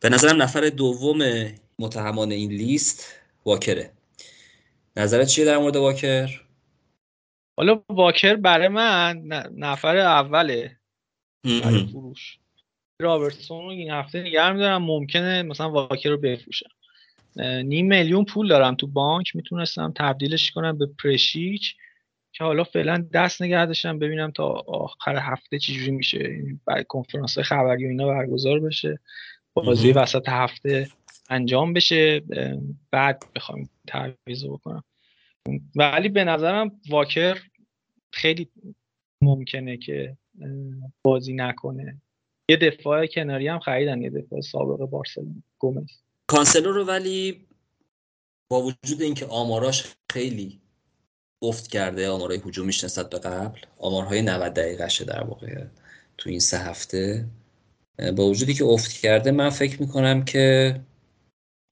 [0.00, 3.14] به نظرم نفر دوم متهمان این لیست
[3.46, 3.92] واکره.
[4.96, 6.40] نظرت چیه در مورد واکر؟
[7.56, 9.22] حالا واکر برای من
[9.56, 10.76] نفر اوله.
[11.44, 12.38] برای فروش.
[13.02, 14.82] رابرتسون رو این هفته نگه میدارم.
[14.82, 16.70] ممکنه مثلا واکر رو بفروشم
[17.64, 19.36] نیم میلیون پول دارم تو بانک.
[19.36, 21.76] می‌تونستم تبدیلش کنم به پرشیچ.
[22.32, 26.18] که حالا فعلا دست نگه داشتم ببینم تا آخر هفته چجوری میشه.
[26.18, 28.98] یعنی برای کنفرانس خبری و اینا برگزار بشه.
[29.54, 30.88] بازی وسط هفته
[31.30, 32.22] انجام بشه.
[32.90, 34.84] بعد بخوام تعویض بکنم.
[35.76, 37.38] ولی به نظرم واکر
[38.12, 38.48] خیلی
[39.22, 40.16] ممکنه که
[41.04, 42.00] بازی نکنه.
[42.48, 45.42] یه دفاع کناری هم خریدن یه دفاع سابق بارسلونا.
[45.58, 45.90] گومز.
[46.26, 47.46] کانسلو رو ولی
[48.50, 50.61] با وجود اینکه آماراش خیلی
[51.42, 53.60] افت کرده آمارهای هجومیش نسبت به قبل.
[53.78, 55.64] آمارهای 90 دقیقه در واقع
[56.18, 57.26] تو این سه هفته.
[58.16, 60.80] با وجودی که افت کرده من فکر می‌کنم که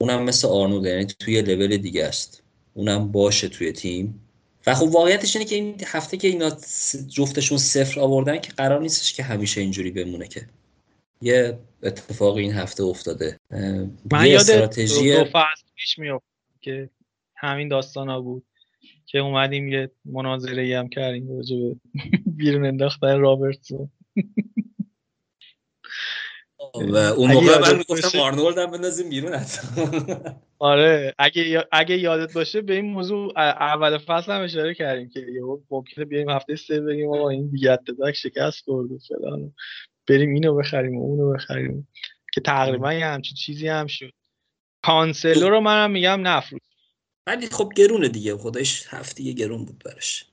[0.00, 2.42] اونم مثل آرنولد یعنی توی لول دیگه است.
[2.74, 4.26] اونم باشه توی تیم.
[4.66, 6.50] و خب واقعیتش اینه که این هفته که اینا
[7.08, 10.46] جفتشون صفر آوردن که قرار نیستش که همیشه اینجوری بمونه که.
[11.22, 13.36] یه اتفاق این هفته افتاده.
[14.12, 15.30] من یاد استراتژی دو, دو
[15.76, 15.98] پیش
[16.60, 16.90] که
[17.36, 18.44] همین داستان ها بود.
[19.10, 21.76] که اومدیم یه مناظره هم کردیم راجع به
[22.26, 23.90] بیرون انداختن رابرتسون
[26.74, 29.32] و اون موقع من می‌گفتم آرنولد هم بندازیم بیرون
[30.58, 35.42] آره اگه اگه یادت باشه به این موضوع اول فصل هم اشاره کردیم که یه
[35.70, 39.52] ممکنه بیایم هفته سه بگیم آقا این دیگه اتفاق شکست خورد فلان.
[40.08, 41.88] بریم اینو بخریم و اونو بخریم.
[42.34, 44.12] که تقریبا یه همچین چیزی هم شد.
[44.82, 46.69] کانسلو رو منم میگم نفروش
[47.26, 50.26] ولی خب گرونه دیگه خودش هفته گرون بود برش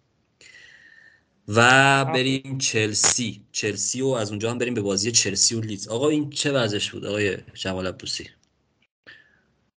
[1.48, 3.46] و بریم چلسی.
[3.52, 5.88] چلسی و از اونجا هم بریم به بازی چلسی و لیدز.
[5.88, 8.30] آقا این چه وضعش بود آقای جمال عبوسی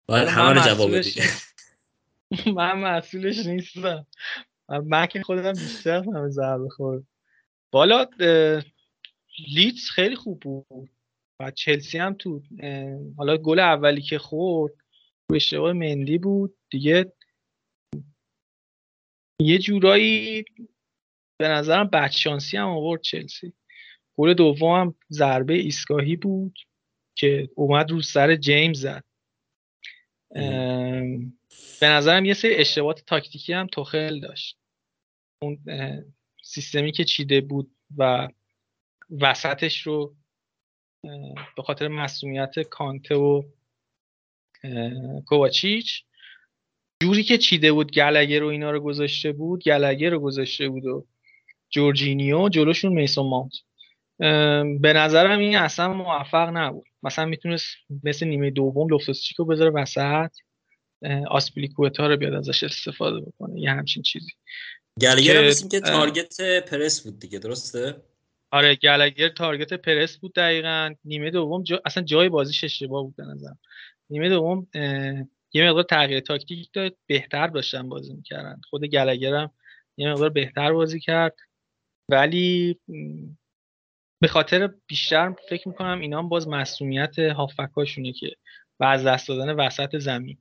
[0.06, 1.20] باید همه رو جواب بدی.
[2.56, 4.06] من مسئولش نیستم.
[4.84, 7.04] من که خودم بیشتر همه ضربه خورد.
[7.70, 8.06] بالا
[9.54, 10.90] لیدز خیلی خوب بود.
[11.40, 12.42] و چلسی هم تو
[13.16, 14.72] حالا گل اولی که خورد
[15.34, 16.56] اشتباه مندی بود.
[16.70, 17.12] دیگه
[19.40, 20.44] یه جورایی
[21.38, 23.52] به نظرم بدشانسی هم آورد چلسی.
[24.16, 26.58] گل دوم ضربه ایستگاهی بود
[27.14, 29.04] که اومد رو سر جیمز زد.
[31.80, 34.58] به نظرم یه سری اشتباهات تاکتیکی هم توخل داشت.
[35.42, 35.64] اون
[36.42, 38.28] سیستمی که چیده بود و
[39.20, 40.16] وسطش رو
[41.56, 43.42] به خاطر مسئولیت کانته و
[45.26, 46.04] کوواچیچ
[47.02, 51.06] جوری که چیده بود گلگر رو اینا رو گذاشته بود گلگر رو گذاشته بود و
[51.70, 53.52] جورجینیو جلوشون میسون ماونت.
[54.80, 56.86] به نظرم این اصلا موفق نبود.
[57.02, 57.66] مثلا می‌تونست
[58.04, 60.30] مثل نیمه دوم لوفتوس رو بذاره وسط
[61.28, 64.30] آسپلیکوتا رو بیاد ازش استفاده بکنه یه همچین چیزی.
[65.00, 67.96] گلگر مثل که تارگت پرس بود دیگه درسته؟
[68.50, 70.94] آره گلگر تارگت پرس بود دقیقا.
[71.04, 71.80] نیمه دوم جا...
[71.84, 73.58] اصلا جای بازیش اشتباه بود نظرم.
[74.10, 74.66] نیمه دوم
[75.52, 78.60] یه مقدار تغییر تاکتیک داد بهتر داشتن بازی می‌کردن.
[78.70, 79.50] خود گلگر هم
[79.96, 81.36] یه مقدار بهتر بازی کرد.
[82.08, 82.80] ولی
[84.20, 88.36] به خاطر بیشتر فکر می‌کنم اینا هم باز مسئولیت هافکاشونه که
[88.80, 90.38] و از دست دادن وسط زمین.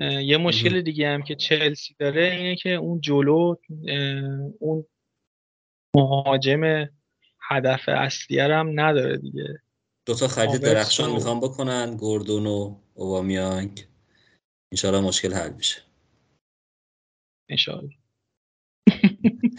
[0.00, 3.56] یه مشکل دیگه هم که چلسی داره اینه که اون جلو
[4.58, 4.86] اون
[5.94, 6.88] مهاجم
[7.48, 9.62] هدف اصلی هم نداره دیگه.
[10.06, 13.84] دوتا خرید درخشان می‌خوام بکنن گوردون و اووامیانگ
[14.72, 15.82] انشالله مشکل حل میشه.
[17.48, 17.90] انشالله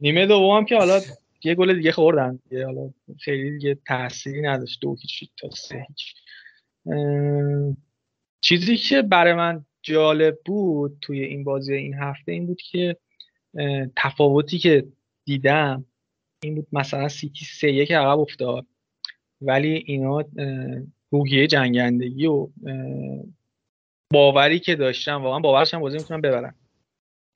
[0.00, 1.00] نیمه دوم که حالا
[1.44, 2.40] یه گل دیگه خوردن.
[2.48, 2.90] دیگه حالا
[3.20, 4.80] خیلی دیگه تأثیری نداشت.
[4.80, 6.14] دو هیچ تا سه هیچ.
[8.40, 12.96] چیزی که برای من جالب بود توی این بازی این هفته این بود که
[13.96, 14.86] تفاوتی که
[15.24, 15.84] دیدم
[16.42, 18.66] این بود مثلا سیتی سه یک عقب افتاد.
[19.40, 20.24] ولی اینا
[21.10, 22.48] روحیه جنگندگی و
[24.12, 26.54] باوری که داشتن واقعا باورش هم بازی می‌تونن ببرن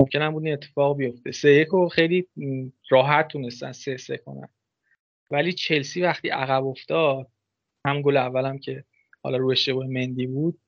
[0.01, 1.33] ممکن بود این اتفاق بیفته.
[1.33, 2.29] سه یک خیلی
[2.91, 4.49] راحت تونستن سه سه کنن.
[5.31, 7.31] ولی چلسی وقتی عقب افتاد
[7.87, 8.85] هم گل اولم که
[9.23, 10.61] حالا رو اشتباه مندی بود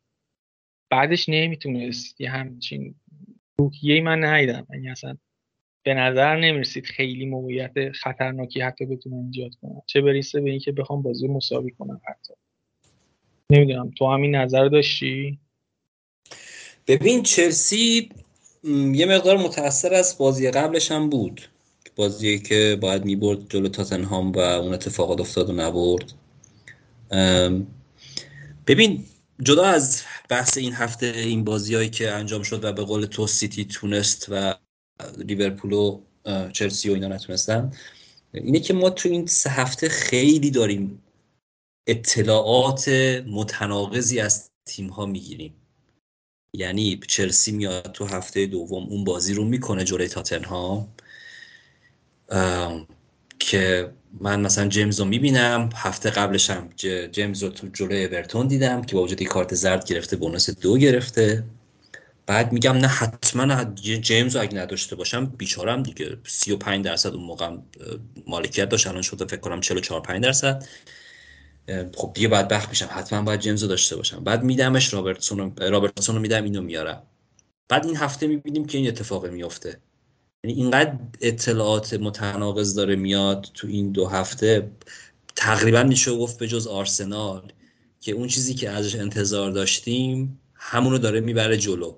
[0.90, 2.20] بعدش نمی‌تونست.
[2.20, 2.94] یه همچین
[3.58, 4.66] روحیه من ندیدم.
[4.70, 5.16] یعنی اصلا
[5.84, 9.82] به نظر نمی‌رسید خیلی موقعیت خطرناکی حتی بتونن ایجاد کنن.
[9.86, 12.34] چه برسه به اینکه بخوام بازی مساوی کنن حتی.
[13.50, 13.90] نمی‌دونم.
[13.90, 15.38] تو همین نظر داشتی؟
[16.86, 18.08] ببین چلسی
[18.92, 21.42] یه مقدار متاثر از بازی قبلش هم بود.
[21.96, 26.12] بازی که باید می‌برد جلو تاتنهام و اون اتفاقات افتاد و نبرد.
[28.66, 29.04] ببین
[29.42, 33.64] جدا از بحث این هفته این بازیهایی که انجام شد و به قول تو سیتی
[33.64, 34.54] تونست و
[35.18, 36.00] لیورپول و
[36.52, 37.72] چلسی و اینا نتونستن
[38.34, 41.02] اینه که ما تو این سه هفته خیلی داریم
[41.86, 42.88] اطلاعات
[43.26, 45.54] متناقضی از تیم ها می‌گیریم.
[46.54, 50.88] یعنی چلسی میاد تو هفته دوم اون بازی رو می‌کنه جلوی تاتنهام
[53.38, 55.68] که من مثلا جیمز رو می‌بینم.
[55.74, 56.70] هفته قبلش هم
[57.12, 61.44] جیمز رو تو جلوی اورتون دیدم که با وجود کارت زرد گرفته بونس دو گرفته.
[62.26, 66.18] بعد میگم نه حتما جیمز رو اگه نداشته باشم بیچارم دیگه.
[66.26, 67.56] 35 درصد اون موقع
[68.26, 68.86] مالکیت داشت.
[68.86, 70.66] الان شده فکر کنم 44 5 درصد.
[71.94, 74.24] خب دیگه بخت میشم حتما باید جیمز داشته باشم.
[74.24, 77.02] بعد میدمش رابرتسون رابرتسون رو میدم اینو میارم.
[77.68, 79.80] بعد این هفته می‌بینیم که این اتفاق میفته.
[80.44, 84.70] یعنی اینقدر اطلاعات متناقض داره میاد تو این دو هفته.
[85.36, 87.52] تقریبا میشه گفت به جز آرسنال
[88.00, 91.96] که اون چیزی که ازش انتظار داشتیم همونو داره می‌بره جلو.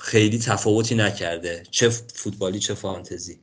[0.00, 1.62] خیلی تفاوتی نکرده.
[1.70, 3.40] چه فوتبالی چه فانتزی.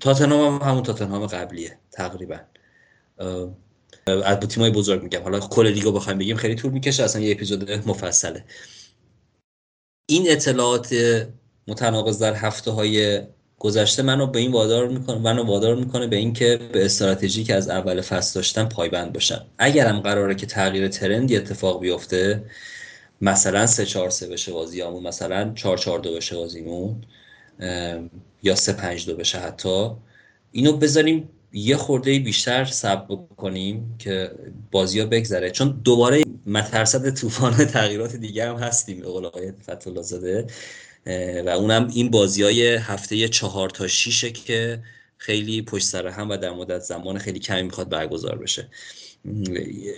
[0.00, 2.40] تاتنهام هم همون تاتنهام قبلیه تقریبا.
[4.06, 5.22] از تیمای بزرگ میگم.
[5.22, 8.44] حالا کل لیگو بخوایم بگیم خیلی طول می‌کشه اصلا یه اپیزود مفصله.
[10.08, 10.94] این اطلاعات
[11.68, 13.20] متناقض در هفته های
[13.58, 17.68] گذشته منو به این وادار می‌کنه منو وادار می‌کنه به اینکه به استراتژی که از
[17.68, 22.44] اول فصل داشتم پایبند باشم اگرم قراره که تغییر ترندی اتفاق بیفته
[23.20, 27.04] مثلا 3 4 3 بشه بازیامون مثلا 4 4 2 بشه بازیمون
[28.42, 29.90] یا 3 5 2 بشه حتی
[30.52, 34.30] اینو بذاریم یه خورده بیشتر سب بکنیم که
[34.70, 35.50] بازی ها بگذره.
[35.50, 39.52] چون دوباره مترصد طوفان تغییرات دیگه هم هستیم به قول آقای
[40.02, 40.46] زاده
[41.46, 44.82] و اونم این بازی های هفته چهار تا شیشه که
[45.16, 48.68] خیلی پشت سر هم و در مدت زمان خیلی کمی می‌خواد برگزار بشه.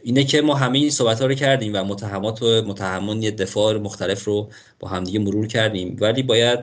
[0.05, 3.79] اینه که ما همه این صحبت ها رو کردیم و متهمات و متهمان یه دفاع
[3.79, 5.97] مختلف رو با همدیگه مرور کردیم.
[6.01, 6.61] ولی باید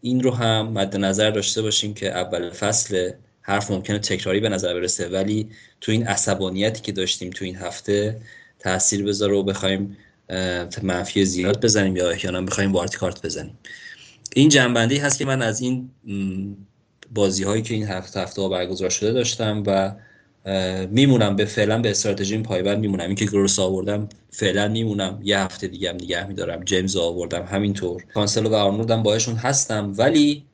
[0.00, 3.10] این رو هم مد نظر داشته باشیم که اول فصل
[3.46, 5.08] حرف ممکنه تکراری به نظر برسه.
[5.08, 5.48] ولی
[5.80, 8.20] تو این عصبانیتی که داشتیم تو این هفته
[8.58, 9.96] تاثیر بذاره و بخوایم
[10.82, 13.58] منفی زیاد بزنیم یا احیانا بخوایم وارد کارت بزنیم.
[14.34, 15.90] این جنبندی هست که من از این
[17.14, 19.92] بازی هایی که این هفته هفته برگزار شده داشتم و
[20.90, 23.06] میمونم به فعلا به استراتژی پایبند میمونم.
[23.06, 25.20] اینکه گروس آوردم فعلا میمونم.
[25.24, 26.64] یه هفته دیگه هم نگه میدارم.
[26.64, 27.42] جیمز آوردم.
[27.42, 28.04] همینطور.
[28.14, 29.94] کانسل و آرنولدم باشون هستم.
[29.96, 30.44] ولی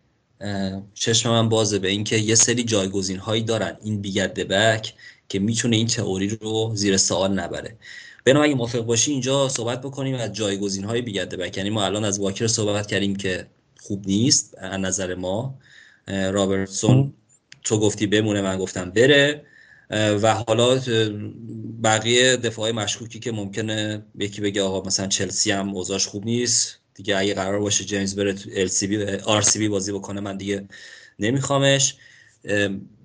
[0.95, 4.95] چشم من بازه به اینکه یه سری جایگزین هایی دارن این بیگرد بک
[5.29, 7.77] که می‌تونه این تئوری رو زیر سوال نبره.
[8.25, 12.05] بنابراین اگه موافق باشی اینجا صحبت بکنیم از جایگزین های بیگرد بک یعنی ما الان
[12.05, 13.47] از واکر صحبت کردیم که
[13.81, 15.59] خوب نیست از نظر ما.
[16.09, 17.15] رابرتسون
[17.65, 19.47] تو گفتی بمونه من گفتم بره.
[19.91, 20.81] و حالا
[21.85, 26.82] بقیه دفاع مشکوکی که ممکنه یکی بگه آقا مثلا چلسی هم اوضاعش خوب نیست.
[27.03, 28.51] دیگه اگه قرار باشه جیمز بره تو
[29.27, 30.65] ال سی بازی بکنه من دیگه
[31.19, 31.95] نمیخوامش.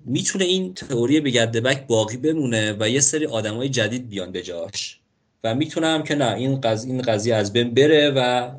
[0.04, 5.00] می‌تونه این تئوری بگرده بک باقی بمونه و یه سری آدمای جدید بیان به جاش.
[5.44, 8.50] و می‌تونم که نه این قضیه این قضیه از بین بره و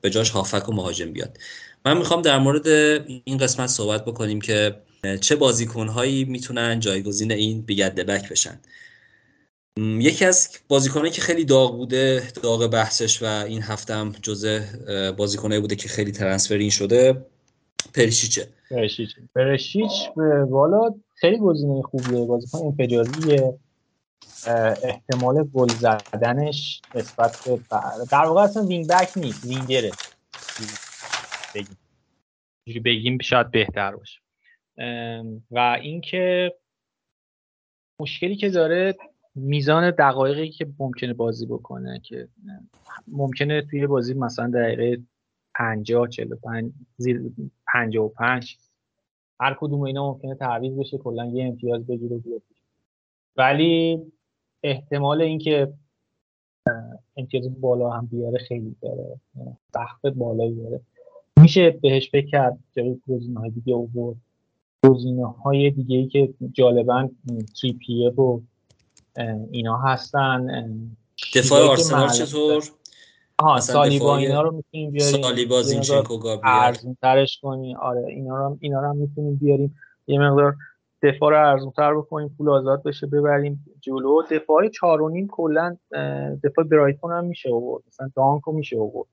[0.00, 1.38] به جاش هافک و مهاجم بیاد.
[1.84, 2.68] من می‌خوام در مورد
[3.24, 4.76] این قسمت صحبت بکنیم که
[5.20, 8.60] چه بازیکنهایی می‌تونن جایگزین این بیگرده بک بشن.
[9.78, 14.60] یکی از بازیکنایی که خیلی داغ بوده داغ بحثش و این هفته هم جزء
[15.12, 17.26] بازیکنایی بوده که خیلی ترنسفرین شده
[17.94, 18.48] پرشیچه.
[18.70, 19.92] پرشیچ پرشیچ
[20.48, 23.58] والا خیلی گزینه خوبیه بازیکن انفجاریه.
[24.82, 27.60] احتمال گل زدنش نسبت به
[28.10, 29.90] در واقع اصلا وینگ بک نیست وینگره.
[31.54, 31.76] بگیم.
[32.84, 34.20] بگیم شاید بهتر باشه.
[35.50, 36.52] و اینکه
[38.00, 38.96] مشکلی که داره
[39.34, 42.28] میزان دقایقی که ممکنه بازی بکنه که
[43.08, 45.02] ممکنه توی بازی مثلا دقیقه
[45.54, 47.22] 50 45 زیر
[47.72, 48.56] 55
[49.40, 52.18] هر کدوم اینا ممکنه تعویض بشه کلا یه امتیاز بگیره.
[52.18, 52.42] بیاد
[53.36, 54.02] ولی
[54.62, 55.72] احتمال اینکه
[57.16, 59.20] امتیاز بالا هم بیاره خیلی داره.
[59.74, 60.80] سخت بالایی داره.
[61.40, 63.00] میشه بهش فکر کرد جای
[63.36, 64.16] های دیگه اوورد
[64.84, 67.08] گزینه های دیگه ای که جالبا
[67.60, 68.40] تریپیه و
[69.50, 70.46] اینا هستن
[71.34, 72.64] دفاع آرسنال چطور؟
[73.38, 75.22] آها سالیبا اینا رو می‌تونیم بیاریم.
[75.22, 79.76] سالیبا زینچنکو ارزون ترش کنی آره اینا رو اینا رو هم می‌تونیم بیاریم.
[80.06, 80.56] یه مقدار
[81.02, 84.22] دفاع رو ارزون تر بکنیم پول آزاد بشه ببریم جلو.
[84.30, 85.76] دفاع چارونیم کلا
[86.44, 87.84] دفاع برایتون هم میشه آورد.
[87.88, 89.08] مثلا دانکو میشه آورد.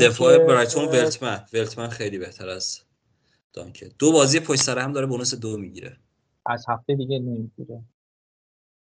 [0.00, 1.40] دفاع برایتون ولتمن.
[1.52, 2.80] ولتمن خیلی بهتر از
[3.52, 3.90] دانکه.
[3.98, 5.96] دو بازی پشت سر هم داره بونس دو می‌گیره.
[6.46, 7.80] از هفته دیگه نمی‌گیره.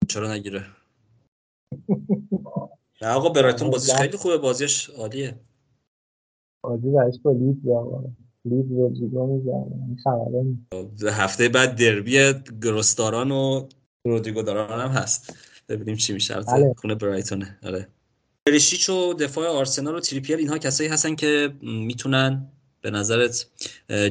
[0.09, 0.65] چرا نگیره؟
[3.01, 5.35] نه آقا برایتون بازیش خیلی خوبه بازیش عالیه.
[6.63, 7.61] بازی برش با لید
[8.45, 11.11] لید رودریگو می‌زنه.
[11.11, 13.67] هفته بعد دربی گروستاران و
[14.05, 15.35] رودریگو داران هم هست.
[15.69, 16.35] ببینیم چی میشه.
[16.35, 16.73] بله.
[16.77, 17.59] خونه برایتونه.
[17.63, 17.87] آره.
[18.47, 22.47] پریشیچ و دفاع آرسنال و تریپیر اینها کسایی هستن که می‌تونن
[22.83, 23.45] به نظرت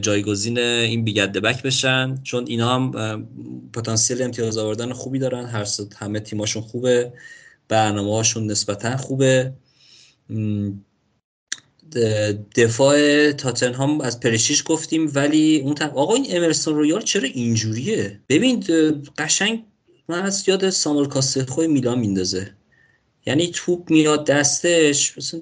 [0.01, 3.27] جایگزین این بیگده بک بشن؟ چون اینا هم
[3.73, 5.47] پتانسیل امتیاز آوردن خوبی دارن.
[5.47, 7.13] هر همه تیماشون خوبه.
[7.69, 9.53] برنامه هاشون نسبتا خوبه.
[12.57, 18.65] دفاع تاتنهام از پرشیش گفتیم ولی اون آقا این امرسون رویال چرا اینجوریه؟ ببین
[19.19, 19.65] قشنگ
[20.09, 22.55] من از یاد سامول کاسخوی میلان میندازه.
[23.27, 25.41] یعنی توپ میاد دستش مثلا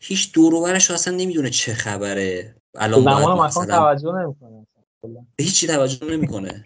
[0.00, 2.54] هیچ دوروبرش اصلا نمی‌دونه چه خبره.
[2.78, 4.66] الان باید مثلا توجه نمی‌کنه
[5.40, 6.64] هیچی توجه نمی‌کنه.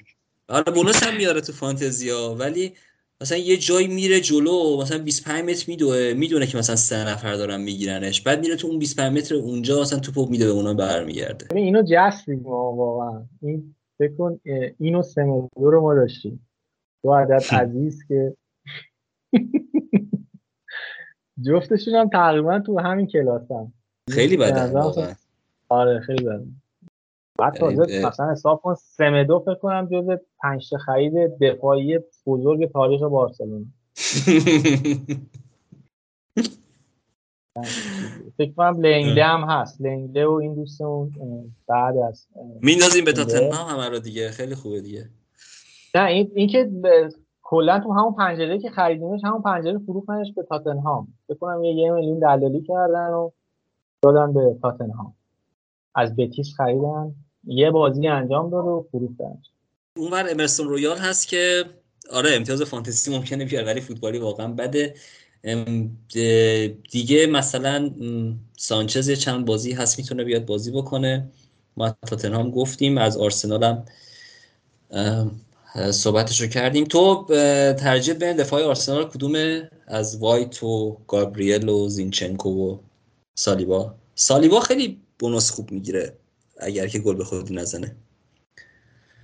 [0.49, 2.73] حالا بونس هم میاره تو فانتزیا ولی
[3.21, 7.61] مثلا یه جایی میره جلو مثلا 25 متر میدوه می‌دونه که مثلا سه نفر دارن
[7.61, 8.21] میگیرنش.
[8.21, 11.47] بعد میره تو اون 25 متر اونجا مثلا توپو میده به اونا برمیگرده.
[11.57, 11.83] اینو
[12.43, 13.25] ما واقعا.
[13.43, 14.41] این فکر کن
[14.79, 15.23] اینو سه
[15.57, 16.49] رو ما داشتیم.
[17.05, 18.37] دو عدد عزیز که
[21.43, 23.73] جفتشون هم تقریبا تو همین کلاس هم
[24.11, 25.15] خیلی بده واقعا.
[25.73, 26.45] آره خیلی بده
[27.39, 33.65] بعد تازه مثلا حساب کن سمدو فکر کنم جز پنج خرید دفاعی بزرگ تاریخ بارسلونا.
[38.39, 39.81] فکر کنم لنگله هم هست.
[39.81, 41.13] لنگله و این دوستمون
[41.67, 42.27] بعد از
[42.63, 44.31] میندازیم به تاتنهام همه رو دیگه.
[44.31, 45.09] خیلی خوبه دیگه.
[45.95, 46.71] نه این اینکه
[47.43, 51.09] کلا تو همون پنجره که خریدیمش همون پنجره فروختنش به تاتنهام.
[51.29, 53.31] فکر کنم یه یه میلیون دلالی کردن و
[54.03, 55.15] دادن به تاتنهام.
[55.95, 57.15] از بتیس خریدن.
[57.45, 59.43] یه بازی انجام داد و فروختن
[59.97, 61.65] اونور امرسون رویال هست که
[62.13, 64.95] آره امتیاز فانتزی ممکنه بیاره ولی فوتبالی واقعا بده.
[66.91, 67.91] دیگه مثلا
[68.57, 71.31] سانچز یه چند بازی هست می‌تونه بیاد بازی بکنه.
[71.77, 73.85] ما تاتنهام گفتیم از آرسنال هم
[75.91, 76.85] صحبتش رو کردیم.
[76.85, 77.25] تو
[77.79, 82.79] ترجیح بین دفاع آرسنال کدومه؟ از وایت و گابریل و زینچنکو و
[83.35, 83.95] سالیبا.
[84.15, 86.17] سالیبا خیلی بونوس خوب می‌گیره
[86.61, 87.97] اگر که گل به خودی نزنه.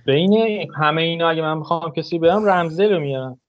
[0.05, 0.33] بین
[0.75, 3.39] همه اینا اگه من می‌خوام کسی برم رمزل رو میارم.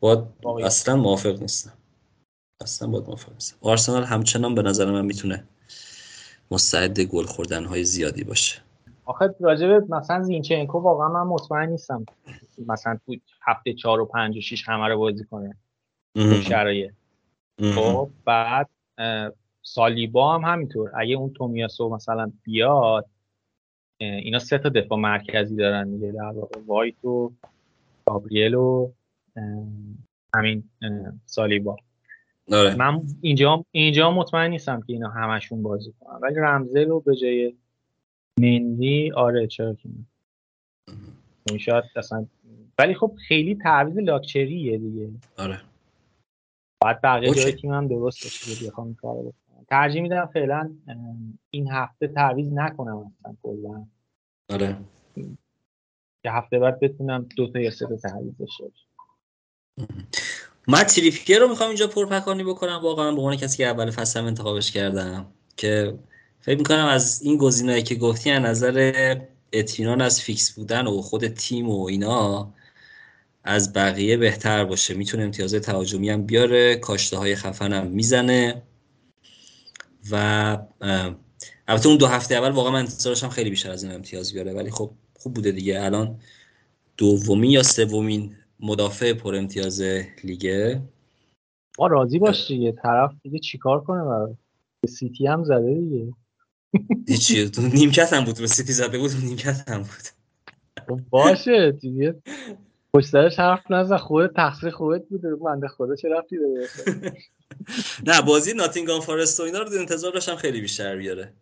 [0.00, 0.28] با
[0.64, 1.72] اصلا موافق نیستم.
[2.60, 3.56] اصلا باید موافق نیستم.
[3.60, 5.44] آرسنال همچنان به نظر من می‌تونه
[6.50, 8.58] مستعد گل خوردن های زیادی باشه.
[9.04, 12.06] آخه راجبه مثلا زینچنکو واقعا من مطمئن نیستم.
[12.66, 15.56] مثلا تو هفته چهار و پنج و شیش همه رو بازی کنه.
[16.42, 16.92] شرایط.
[17.74, 18.68] خب بعد
[19.62, 20.90] سالیبا هم همینطور.
[20.94, 23.06] اگه اون تومیاسو مثلا بیاد
[23.98, 26.12] اینا سه تا دفاع مرکزی دارن دیگه.
[26.12, 27.32] در واقع وایت و
[28.06, 28.92] گابریل و
[30.34, 30.64] همین
[31.26, 31.76] سالیبا.
[32.52, 32.74] آره.
[32.74, 36.18] من اینجا اینجا مطمئن نیستم که اینا همشون بازی کنن.
[36.22, 37.54] ولی رمزه رو به جای
[38.40, 39.88] مندی آره چرا که
[41.48, 42.26] این شاید اصلا
[42.78, 45.10] ولی خب خیلی تعویض لاکچریه دیگه.
[45.38, 45.60] آره.
[46.82, 49.49] بعد بقیه جای تیم هم درست باشه بخوام کارو بکنم.
[49.70, 50.70] ترجیح میدم فعلا
[51.50, 53.86] این هفته تعویض نکنم اصلا کلا.
[54.48, 54.76] آره.
[56.22, 58.64] که هفته بعد بتونم دو تا یا سه تا تعویض داشته
[60.68, 62.80] من تریپیر رو می‌خوام اینجا پرپکانی بکنم.
[62.82, 65.98] واقعا به عنوان کسی که اول فصلم انتخابش کردم که
[66.40, 69.16] فکر می‌کنم از این گزینه‌ای که گفتی از نظر
[69.52, 72.52] اطمینان از فیکس بودن و خود تیم و اینا
[73.44, 74.94] از بقیه بهتر باشه.
[74.94, 76.76] می‌تونه امتیاز تهاجمی هم بیاره.
[76.76, 78.62] کاشته های خفن هم می‌زنه.
[80.10, 80.58] و
[81.68, 84.70] البته اون دو هفته اول واقعا من انتظارشم خیلی بیشتر از این امتیاز بیاره ولی
[84.70, 85.84] خب خوب بوده دیگه.
[85.84, 86.20] الان
[86.96, 89.82] دومی یا سومین مدافع پر امتیاز
[90.24, 90.82] لیگه.
[91.78, 94.34] ما راضی باش دیگه طرف دیگه چیکار کنه برای؟
[94.88, 96.12] سیتی هم زده دیگه.
[97.08, 100.08] هیچی تو نیمکت هم بود به سیتی زده بود نیمکت هم بود.
[100.88, 102.14] خب باشه دیگه.
[102.94, 105.36] پشترش حرف نزن خودت تقصیر خودت بوده.
[105.36, 106.68] بنده خدا چه رفتی داره؟
[108.08, 111.32] نه بازی ناتینگام فارست و اینا رو انتظار داشتم خیلی بیشتر بیاره.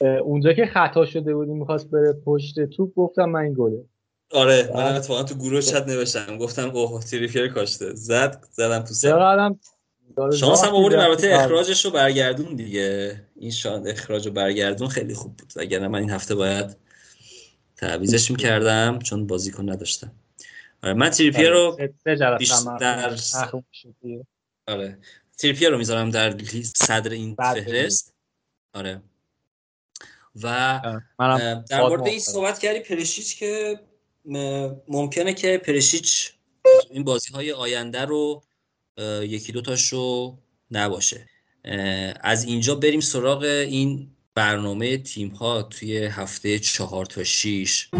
[0.00, 3.84] اونجا که خطا شده بودی می‌خواست بره پشت توپ گفتم من این گله.
[4.32, 6.38] آره من اتفاقا تو گروه چت نوشتم.
[6.38, 7.94] گفتم اوه تریپیر کاشته.
[7.94, 9.54] زد زدم تو سر
[10.32, 10.98] شانس هم آوردیم.
[10.98, 13.20] البته اخراجش رو برگردون دیگه.
[13.36, 15.52] این شان اخراج رو برگردون خیلی خوب بود.
[15.56, 16.76] اگر من این هفته باید
[17.76, 20.12] تعویزش می‌کردم چون بازیکن نداشتم.
[20.94, 21.78] من تریپیر رو
[22.38, 23.16] بیشتر
[24.66, 24.98] آره
[25.38, 26.38] تریپیر رو می‌ذارم در
[26.74, 28.14] صدر این فهرست.
[28.74, 29.02] آره.
[30.42, 30.80] و
[31.70, 33.80] در مورد این صحبت کردی پرشیچ که
[34.88, 36.32] ممکنه که پرشیچ
[36.90, 38.42] این بازی های آینده رو
[39.22, 40.38] یکی دوتاش رو
[40.70, 41.26] نباشه.
[42.20, 47.90] از اینجا بریم سراغ این برنامه تیم ها توی هفته چهار تا شیش.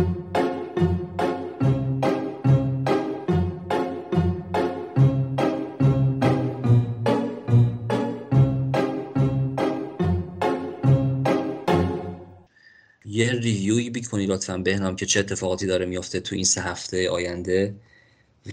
[13.97, 17.75] ریویوی بیکنی لطفا بهنام که چه اتفاقاتی داره میافته تو این سه هفته آینده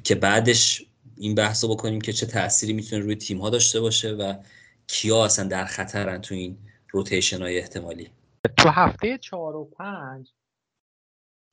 [0.03, 0.85] که بعدش
[1.17, 4.33] این بحث رو بکنیم که چه تأثیری می‌تونه روی تیم ها داشته باشه و
[4.87, 6.57] کیا اصلا در خطرن تو این
[6.91, 8.09] روتیشن های احتمالی؟
[8.57, 10.31] تو هفته چهار و پنج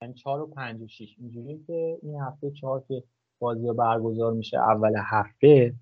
[0.02, 3.02] یعنی چهار و پنج و شیش اینجوری که این هفته چهار که
[3.38, 5.74] بازی برگزار میشه اول هفته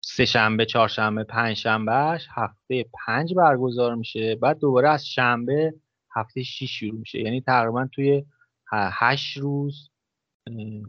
[0.00, 4.34] سه شنبه چهارشنبه پنج شنبهش هفته پنج برگزار میشه.
[4.34, 5.74] بعد دوباره از شنبه
[6.16, 7.20] هفته شیش شروع میشه.
[7.20, 8.24] یعنی تقریبا توی
[8.72, 9.90] هشت روز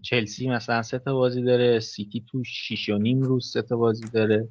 [0.01, 4.05] چلسی مثلا سه تا بازی داره سیتی تو شیش و نیم روز سه تا بازی
[4.13, 4.49] داره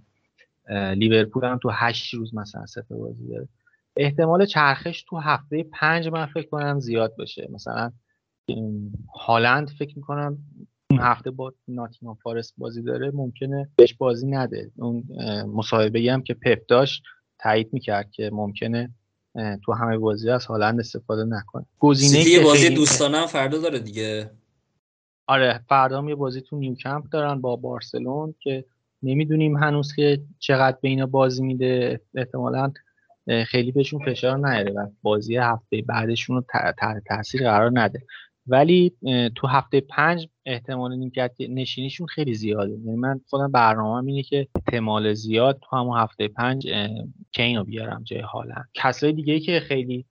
[0.70, 3.48] لیورپول هم تو هشت روز مثلا سه تا بازی داره.
[3.96, 7.92] احتمال چرخش تو هفته پنج من فکر کنم زیاد باشه مثلا
[9.14, 10.38] هالند فکر می‌کنم
[10.90, 14.70] اون هفته با ناتینگهام فارست بازی داره ممکنه بهش بازی نده.
[14.76, 15.04] اون
[15.54, 17.02] مصاحبه هم که پپ داشت
[17.38, 18.94] تایید می‌کرد که ممکنه
[19.64, 24.30] تو همه بازی از هالند استفاده نکنه گزینه که بازی دوستانه هم فردا داره دیگه.
[25.26, 28.64] آره فردا هم یه بازی تو نیوکمپ دارن با بارسلون که
[29.03, 32.01] نمی‌دونیم هنوز که چقدر به اینا بازی میده.
[32.14, 32.72] احتمالا
[33.47, 38.03] خیلی بهشون فشار نیاره و بازی هفته بعدشون رو تحت تاثیر قرار نده.
[38.47, 38.93] ولی
[39.34, 42.72] تو هفته پنج احتمال نیمکت نشینیشون خیلی زیاده.
[42.72, 46.68] یعنی من خودم برنامه اینه که احتمال زیاد تو همون هفته پنج
[47.32, 50.07] کینو بیارم جای حالا کسای دیگه که خیلی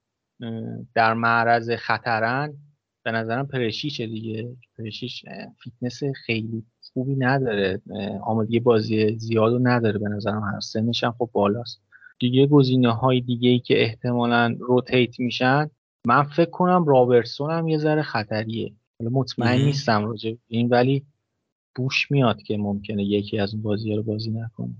[0.94, 2.54] در معرض خطرن
[3.02, 4.56] به نظرم پریشیچه دیگه.
[4.78, 5.24] پرشیش
[5.62, 7.82] فیتنس خیلی خوبی نداره.
[8.22, 10.42] آمادگی بازی زیاد رو نداره به نظرم.
[10.42, 11.80] هر سنش هم خب بالاست.
[12.18, 15.70] دیگه گزینه های دیگه ای که احتمالا rotate میشن
[16.06, 18.72] من فکر کنم رابرتسون هم یه ذره خطریه.
[18.98, 21.06] حالا مطمئن نیستم راجع این ولی
[21.74, 24.74] بوش میاد که ممکنه یکی از اون بازی رو بازی نکنه.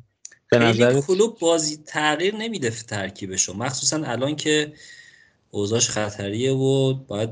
[0.51, 4.73] به نظر کلوب بازی تغییر نمیده ترکیبشو مخصوصا الان که
[5.51, 7.31] اوضاعش خطریه و باید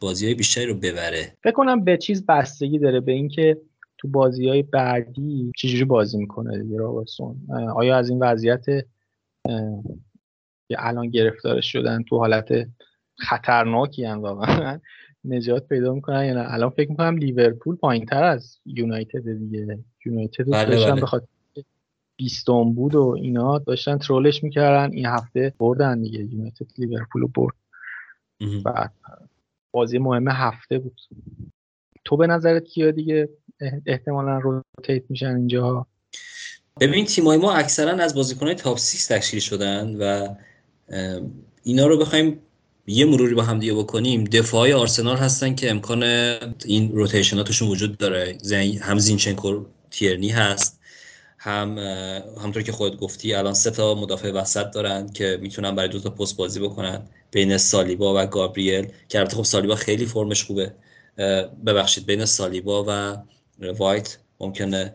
[0.00, 1.36] بازی های بیشتری رو ببره.
[1.42, 3.60] فکر کنم به چیز بستگی داره به اینکه
[3.98, 7.36] تو بازی های بعدی چجوری بازی می‌کنه دیگه رابرتسون.
[7.74, 8.64] آیا از این وضعیت
[10.68, 12.48] که الان گرفتار شدن تو حالت
[13.18, 14.80] خطرناکی هم واقعا
[15.28, 16.24] نجات پیدا می‌کنن.
[16.24, 19.78] یا نه الان فکر می‌کنم لیورپول پایین تر از یونایتد دیگه.
[20.06, 21.00] یونایتد بله بله.
[21.00, 21.26] بخاطر
[22.16, 24.92] بیستون بود و اینا داشتن ترولش می‌کردن.
[24.92, 26.18] این هفته بردن دیگه.
[26.18, 27.54] یونایتد لیورپول رو برد.
[28.64, 28.92] بعد
[29.70, 31.00] بازی مهم هفته بود.
[32.04, 33.28] تو به نظرت کیا دیگه؟
[33.86, 35.86] احتمالا روتیت میشن اینجا
[36.80, 40.34] ببین تیمای ما اکثرا از بازیکنهای تاپ 6 تشکیل شدن و
[41.62, 42.40] اینا رو بخوایم
[42.90, 46.02] یه مروری با هم دیگه بکنیم دفاعی آرسنال هستن که امکان
[46.64, 48.38] این روتیشناتشون وجود داره.
[48.80, 50.80] هم زینچنکو تیرنی هست
[51.38, 51.78] هم
[52.42, 56.10] همطور که خودت گفتی الان سه تا مدافع وسط دارن که می‌تونن برای دو تا
[56.10, 57.02] پست بازی بکنن.
[57.30, 60.72] بین سالیبا و گابریل که البته خب سالیبا خیلی فرمش خوبه.
[61.66, 63.16] ببخشید بین سالیبا و
[63.72, 64.94] وایت ممکنه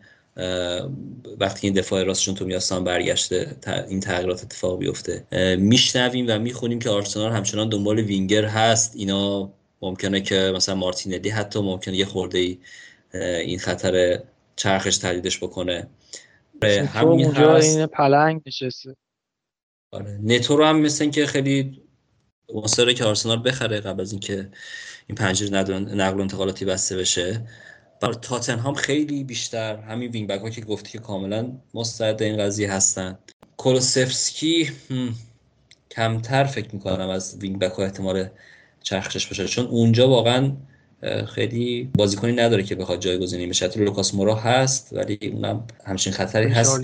[1.39, 3.57] وقتی این دفاع راستشون تو میاستان برگشته
[3.89, 5.25] این تغییرات اتفاق بیفته.
[5.59, 8.95] میشنویم و می‌خونیم که آرسنال همچنان دنبال وینگر هست.
[8.95, 12.57] اینا ممکنه که مثلا مارتینلی حتی ممکنه یه خورده ای
[13.13, 14.23] این خطر
[14.55, 15.87] چرخش تهدیدش بکنه.
[16.63, 17.77] همین هست.
[17.77, 18.95] این پلنگ نشسته.
[19.91, 20.19] آره.
[20.23, 21.81] نتو رو هم مثل که خیلی
[22.53, 24.49] مصره که آرسنال بخره قبل از اینکه
[25.07, 27.47] این پنجره نقل و انتقالاتی بسته بشه.
[28.11, 33.17] تاتنهام خیلی بیشتر همین وینگ بک ها که گفتی که کاملا مستعد این قضیه هستن.
[33.57, 34.71] کولوسفسکی
[35.91, 38.29] کمتر فکر می‌کنم از wing back ها احتمال
[38.81, 39.47] چرخشش باشه.
[39.47, 40.51] چون اونجا واقعا
[41.27, 43.67] خیلی بازیکنی نداره که بخواد جایگزینی بشه.
[43.67, 46.81] تو لوکاس مورا هست ولی اونم همچین خطری هست.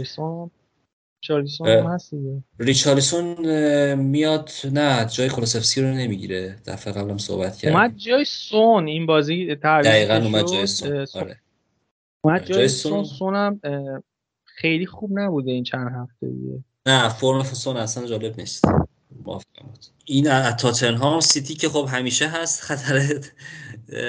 [1.23, 2.13] ریچارلیسون هست
[2.59, 6.55] ریچارلیسون میاد نه جای کولوسوسکی رو نمی‌گیره.
[6.65, 11.07] دفعه قبلم صحبت کرد اومد جای سون این بازی دقیقا اومد جای سون.
[11.15, 11.39] آره.
[12.21, 13.03] اومد جای سون.
[13.03, 13.61] سونم
[14.45, 16.63] خیلی خوب نبوده این چند هفته دیگه.
[16.85, 18.65] نه فرم سون اصلا جالب نیست.
[20.05, 23.21] این تاتنهام سیتی که خب همیشه هست خطر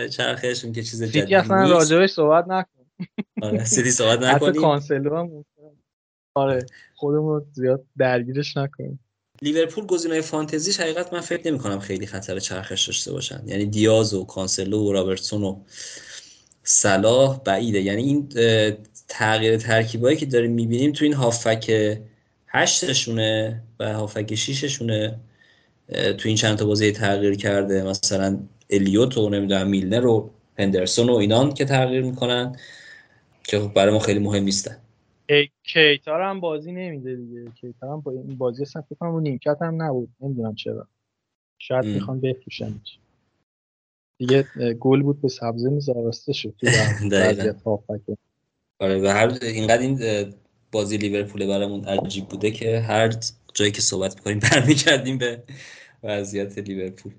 [0.08, 2.70] چرخشون که چیز جدید سیتی اصلا راجبش صحبت نکن.
[3.42, 4.50] آره سیتی صحبت نکنیم.
[4.50, 5.44] حتی کانسلو هم
[6.35, 9.01] آره خودمون زیاد درگیرش نکنیم.
[9.43, 13.43] لیورپول گزینه‌های فانتزیش حقیقت من فکر نمی کنم خیلی خطر چرخش داشته باشن.
[13.47, 15.61] یعنی دیاز و کانسلو و رابرتسون و
[16.62, 17.81] صلاح بعیده.
[17.81, 18.28] یعنی این
[19.09, 21.99] تغییر ترکیبایی که داریم می‌بینیم تو این هافک
[22.47, 25.20] هشتشونه و هافک شیششونه
[25.89, 27.83] تو این چند تا بازی تغییر کرده.
[27.83, 28.39] مثلا
[28.70, 32.57] الیوت و نمی‌دونم میلنر و هندرسون و اینان که تغییر می‌کنن
[33.45, 34.76] که خب برای ما خیلی مهم نیستن.
[35.62, 37.45] کیتار هم بازی نمیده دیگه.
[37.61, 40.09] کیتار هم با این بازی اصلا فکر کنم نیمکت هم نبود.
[40.20, 40.89] نمی‌دونم چرا.
[41.59, 42.81] شاید می‌خوان بفروشن
[44.18, 44.45] دیگه
[44.81, 45.91] گل بود به سبزه میز
[46.33, 46.66] شد تو
[48.81, 50.35] آره و هر اینقدر این
[50.72, 53.14] بازی لیورپول برامون عجیب بوده که هر
[53.55, 55.43] جایی که صحبت می‌کنیم برمیگردیم به
[56.03, 57.12] وضعیت لیورپول.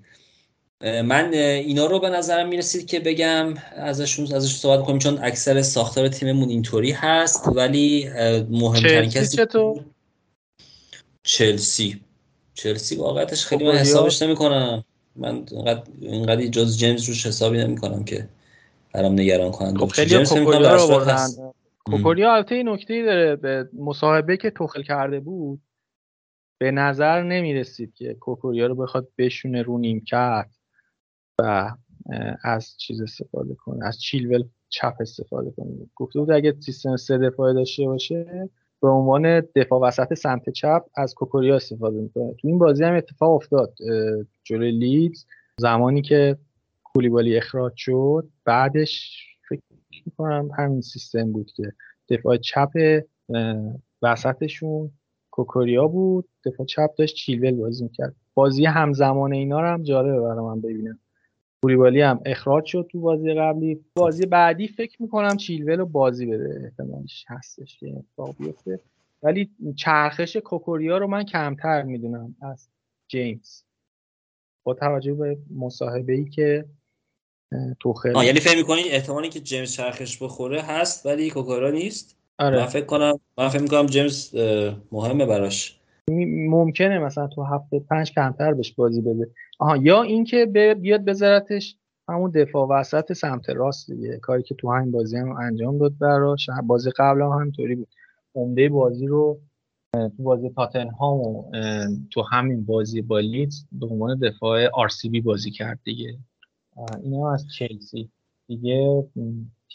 [0.82, 6.08] من اینا رو به نظرم می‌رسید که بگم ازشون ازش صحبت کنیم چون اکثر ساختار
[6.08, 8.08] تیممون اینطوری هست ولی
[8.50, 9.84] مهمترین کسی چطور؟
[11.22, 12.00] چلسی.
[12.54, 14.84] چلسی واقعتش خیلی من حسابش نمی کنم
[15.16, 15.46] من
[16.00, 18.28] اینقدر جز جیمز روش حسابی نمی کنم که
[18.94, 19.78] برام نگران کنند.
[19.78, 21.28] خب خیلی کوکوریا رو بردن
[21.84, 25.60] کوکوریا البته این نکته داره به مصاحبه که توخل کرده بود.
[26.58, 30.46] به نظر نمی رسید که کوکوریا رو بخواد بشونه رو نیمکت.
[31.38, 31.70] و
[32.42, 35.68] از چیز استفاده کنه از چیلول چپ استفاده کنه.
[35.96, 38.48] گفته بود اگه سیستم سه دفاعه داشته باشه
[38.82, 42.34] به عنوان دفاع وسط سمت چپ از کوکوریا استفاده می‌کنه.
[42.34, 43.74] تو این بازی هم اتفاق افتاد
[44.44, 45.26] جلوی لیدز
[45.58, 46.36] زمانی که
[46.84, 49.60] کولیبالی اخراج شد بعدش فکر
[50.06, 51.72] می‌کنم همین سیستم بود که
[52.08, 52.70] دفاع چپ
[54.02, 54.90] وسطشون
[55.30, 58.14] کوکوریا بود دفاع چپ داشت چیلول بازی می‌کرد.
[58.34, 60.98] بازی همزمان اینا رو هم جالبه برای من ببینم.
[61.64, 63.84] کولیبالی هم اخراج شد تو بازی قبلی.
[63.94, 66.60] بازی بعدی فکر می‌کنم چیلول رو بازی بده.
[66.64, 68.80] احتمالش هستش که اتفاق بیفته.
[69.22, 72.68] ولی چرخش کوکوریا رو من کمتر می‌دونم از
[73.08, 73.62] جیمز.
[74.64, 76.64] با توجه به مصاحبه ای که
[77.80, 82.58] توخل یعنی فکر می‌کنی احتمالی که جیمز چرخش بخوره هست ولی کوکوریا نیست؟ آره.
[82.58, 84.34] من فکر کنم من فکر می‌کنم جیمز
[84.92, 85.78] مهمه براش.
[86.10, 89.30] ممکنه مثلا تو هفته پنج کمتر بهش بازی بده.
[89.58, 90.46] آها یا اینکه
[90.80, 91.76] بیاد بذارتش
[92.08, 94.18] همون دفاع وسط سمت راست دیگه.
[94.18, 96.50] کاری که تو همین بازی هم انجام داد براش.
[96.64, 97.88] بازی قبل هم همینطوری بود.
[98.34, 99.40] عمده بازی رو
[99.92, 101.50] تو بازی تاتنهام و
[102.10, 106.18] تو همین بازی با لیدز به عنوان دفاع آر بی بازی کرد دیگه.
[107.02, 108.10] این هم از چلسی.
[108.46, 109.04] دیگه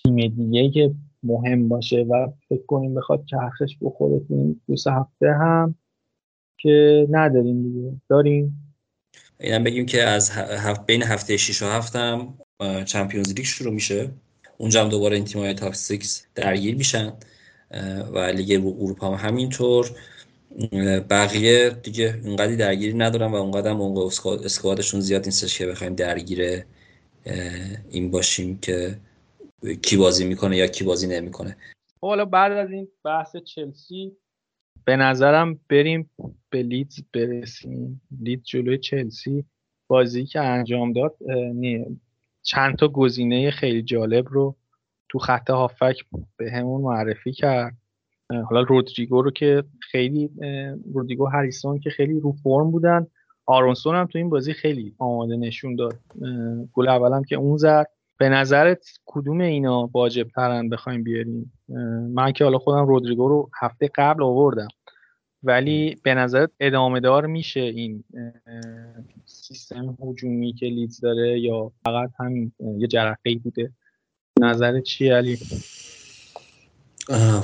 [0.03, 5.33] تیم دیگه که مهم باشه و فکر کنیم بخواد چرخش بخوره تو این دو هفته
[5.33, 5.75] هم.
[6.57, 7.91] که نداریم دیگه.
[8.09, 8.73] داریم؟
[9.39, 12.37] اینم بگیم که از هفت بین هفته 6 و 7 هم
[12.85, 14.09] چمپیونز لیگ شروع میشه.
[14.57, 17.13] اونجا هم دوباره این تیم‌های تاپ 6 درگیر میشن
[18.13, 19.91] و لیگ اروپا هم همینطور.
[21.09, 24.11] بقیه دیگه اونقدی درگیری ندارن و اونقدر هم اون
[24.43, 26.63] اسکوادشون زیاد نیستش که بخوایم درگیر
[27.89, 28.97] این باشیم که
[29.81, 31.57] کی بازی می‌کنه یا کی بازی نمی‌کنه.
[32.01, 34.17] خب حالا بعد از این بحث چلسی
[34.87, 36.09] به نظرم بریم
[36.49, 38.01] به لیدز برسیم.
[38.21, 39.45] لید جلوی چلسی
[39.87, 41.15] بازی که انجام داد
[42.43, 44.55] چند تا گزینه خیلی جالب رو
[45.09, 45.95] تو خط هافک
[46.37, 47.77] به همون معرفی کرد.
[48.49, 50.29] حالا رودریگو رو که خیلی
[50.93, 53.07] رودریگو هریسون که خیلی رو فرم بودن.
[53.45, 55.99] آرونسون هم تو این بازی خیلی آماده نشون داد.
[56.73, 57.87] گل اولم که اون زد.
[58.17, 61.53] به نظرت کدوم اینا واجب ترن بخوایم بیاریم؟
[62.13, 64.67] من که حالا خودم رودریگو رو هفته قبل آوردم
[65.43, 68.03] ولی به نظرت ادامه دار میشه این
[69.25, 73.71] سیستم هجومی که لیدز داره یا فقط همین یه جرقه بوده؟
[74.39, 75.37] نظرت چیه علی؟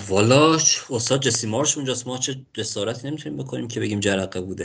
[0.09, 0.57] والا
[0.89, 2.07] استاد جسی مارش اونجاست.
[2.07, 4.63] ما چه جسارتی نمی‌تونیم بکنیم که بگیم جرقه بوده.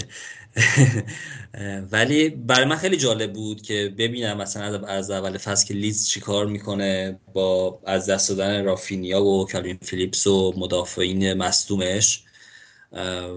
[1.92, 6.46] ولی برای من خیلی جالب بود که ببینم مثلا از اول فصل که لیز چیکار
[6.46, 12.24] می‌کنه با از دست دادن رافینیا و کالوین فیلیپس و مدافعین مصدومش.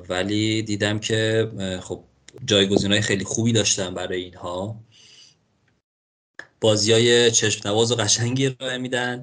[0.09, 1.51] ولی دیدم که
[1.83, 2.03] خب
[2.45, 4.83] جایگزین های خیلی خوبی داشتن برای اینها.
[6.61, 9.21] بازی های چشم نواز و قشنگی ارائه میدن.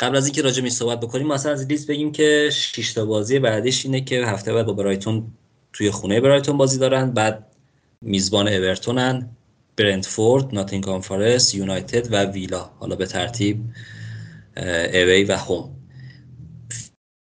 [0.00, 3.38] قبل از اینکه راجع می صحبت بکنیم مثلا از لیست بگیم که 6 تا بازی
[3.38, 5.26] بعدش اینه که هفته بعد با برایتون
[5.72, 7.10] توی خونه برایتون بازی دارن.
[7.10, 7.46] بعد
[8.00, 9.30] میزبان اورتونن
[9.76, 12.70] برنتفورد ناتینگهام فارست یونایتد و ویلا.
[12.78, 13.64] حالا به ترتیب
[14.92, 15.76] اوی و هوم.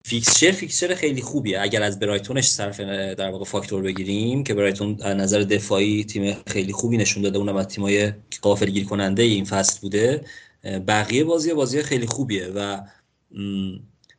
[0.07, 1.61] fixture fixture خیلی خوبیه.
[1.61, 6.73] اگر از برایتونش صرف در واقع فاکتور بگیریم که برایتون از نظر دفاعی تیم خیلی
[6.73, 7.39] خوبی نشون داده.
[7.39, 8.13] اونم از تیمای
[8.43, 10.25] غافلگیر کننده این فصل بوده.
[10.65, 12.81] بقیه بازی بازی خیلی خوبیه و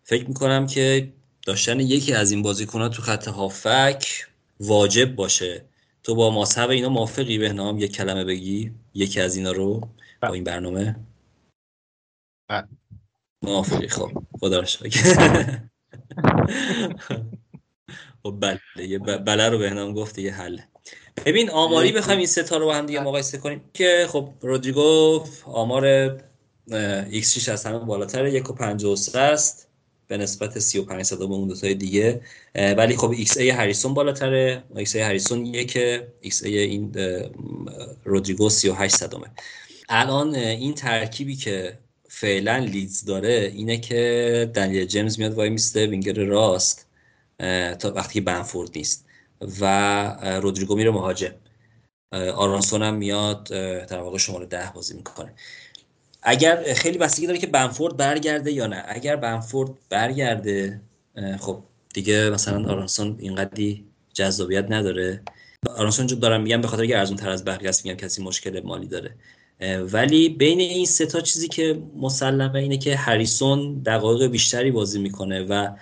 [0.04, 1.14] فکر می‌کنم که
[1.46, 4.28] داشتن یکی از این بازیکنها تو خط هافبک
[4.60, 5.66] واجب باشه.
[6.04, 8.72] تو با مصحب اینا موافقی؟ به نام یک کلمه بگی.
[8.94, 9.90] یکی از اینا رو
[10.22, 10.96] با این برنامه.
[12.50, 12.68] بله.
[13.44, 13.88] موافقی.
[13.88, 14.66] خب خدا رو
[18.24, 18.60] خب بله.
[18.88, 20.60] یه بله رو به نام گفت یه حل
[21.26, 25.24] ببین آماری بخوایم این سه تا رو با هم دیگه مقایسه کنیم که خب رودریگو
[25.46, 26.18] آمار
[26.72, 29.68] ایکس 6 از همه بالاتر 1.53 است.
[30.08, 32.22] به نسبت 35 صدم به اون دوتای دیگه.
[32.56, 34.64] ولی خب xA هریسون بالاتره.
[34.76, 35.78] xA هریسون یک
[36.22, 36.96] xA این
[38.04, 39.28] رودریگو 38 صدامه.
[39.90, 41.78] الان این ترکیبی که
[42.10, 46.88] فعلا لیدز داره اینه که دنیل جیمز میاد وای میسته وینگر راست.
[47.80, 49.06] تا وقتی بنفورد نیست.
[49.62, 51.36] و رودریگو میره مهاجم.
[52.12, 53.44] آرانسون هم میاد
[53.88, 55.34] در واقع شماره ده بازی می‌کنه.
[56.26, 58.84] اگر خیلی بستگی داره که بنفورد برگرده یا نه.
[58.88, 60.82] اگر بنفورد برگرده
[61.40, 61.64] خب
[61.94, 65.22] دیگه مثلا آرانسون اینقدی جذابیت نداره.
[65.78, 68.88] آرانسون دارم میگم به خاطر که ارزون تر از بقیه است میگم کسی مشکل مالی
[68.88, 69.16] داره.
[69.92, 75.44] ولی بین این سه تا چیزی که مسلمه اینه که هریسون دقایق بیشتری بازی می‌کنه
[75.44, 75.76] و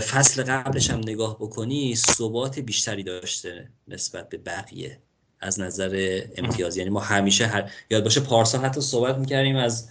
[0.00, 4.98] فصل قبلش هم نگاه بکنی ثبات بیشتری داشته نسبت به بقیه.
[5.44, 6.76] از نظر امتیاز.
[6.76, 7.70] یعنی ما همیشه هر...
[7.90, 9.88] یاد باشه پارسال حتی صحبت می‌کردیم از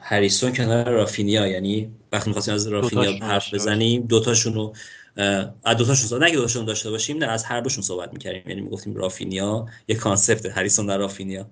[0.00, 1.46] هریسون کنار رافینیا.
[1.46, 4.74] یعنی وقتی می‌خواستیم از رافینیا حرف بزنیم دوتاشون رو
[5.64, 8.42] از دوتاشون صحبت دوتاشون داشته باشیم نه از هر دوشون صحبت می‌کردیم.
[8.46, 11.46] یعنی می‌گفتیم رافینیا یه concept هریسون در رافینیا.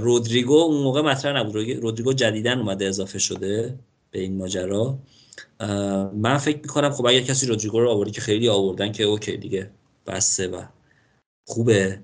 [0.00, 1.56] رودریگو اون موقع مطرح نبود.
[1.56, 3.78] رودریگو جدیدن اومده اضافه شده
[4.10, 4.98] به این ماجرا.
[6.14, 9.70] من فکر می‌کنم خب اگر کسی رودریگو رو آوردی که خیلی آوردن که اوکی دیگه
[10.06, 10.62] بسته و
[11.46, 12.00] خوبه.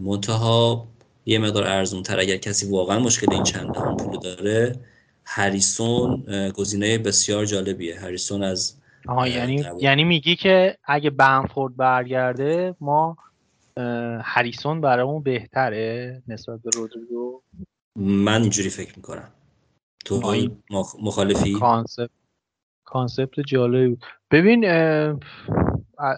[0.00, 0.88] منتها
[1.26, 4.76] یه مقدار ارزون تر اگر کسی واقعا مشکل این چند دهم پول داره
[5.24, 6.24] هریسون
[6.54, 8.00] گزینه بسیار جالبیه.
[8.00, 8.76] هریسون از
[9.08, 13.16] آها یعنی یعنی میگی که اگه بنفورد برگرده ما
[14.22, 17.42] هریسون برامون بهتره نسبت به رودریگو؟
[17.96, 19.28] من اینجوری فکر می‌کنم.
[20.04, 20.20] تو
[21.02, 22.10] مخالفی؟ concept
[22.84, 23.98] concept جالبی
[24.30, 24.64] ببین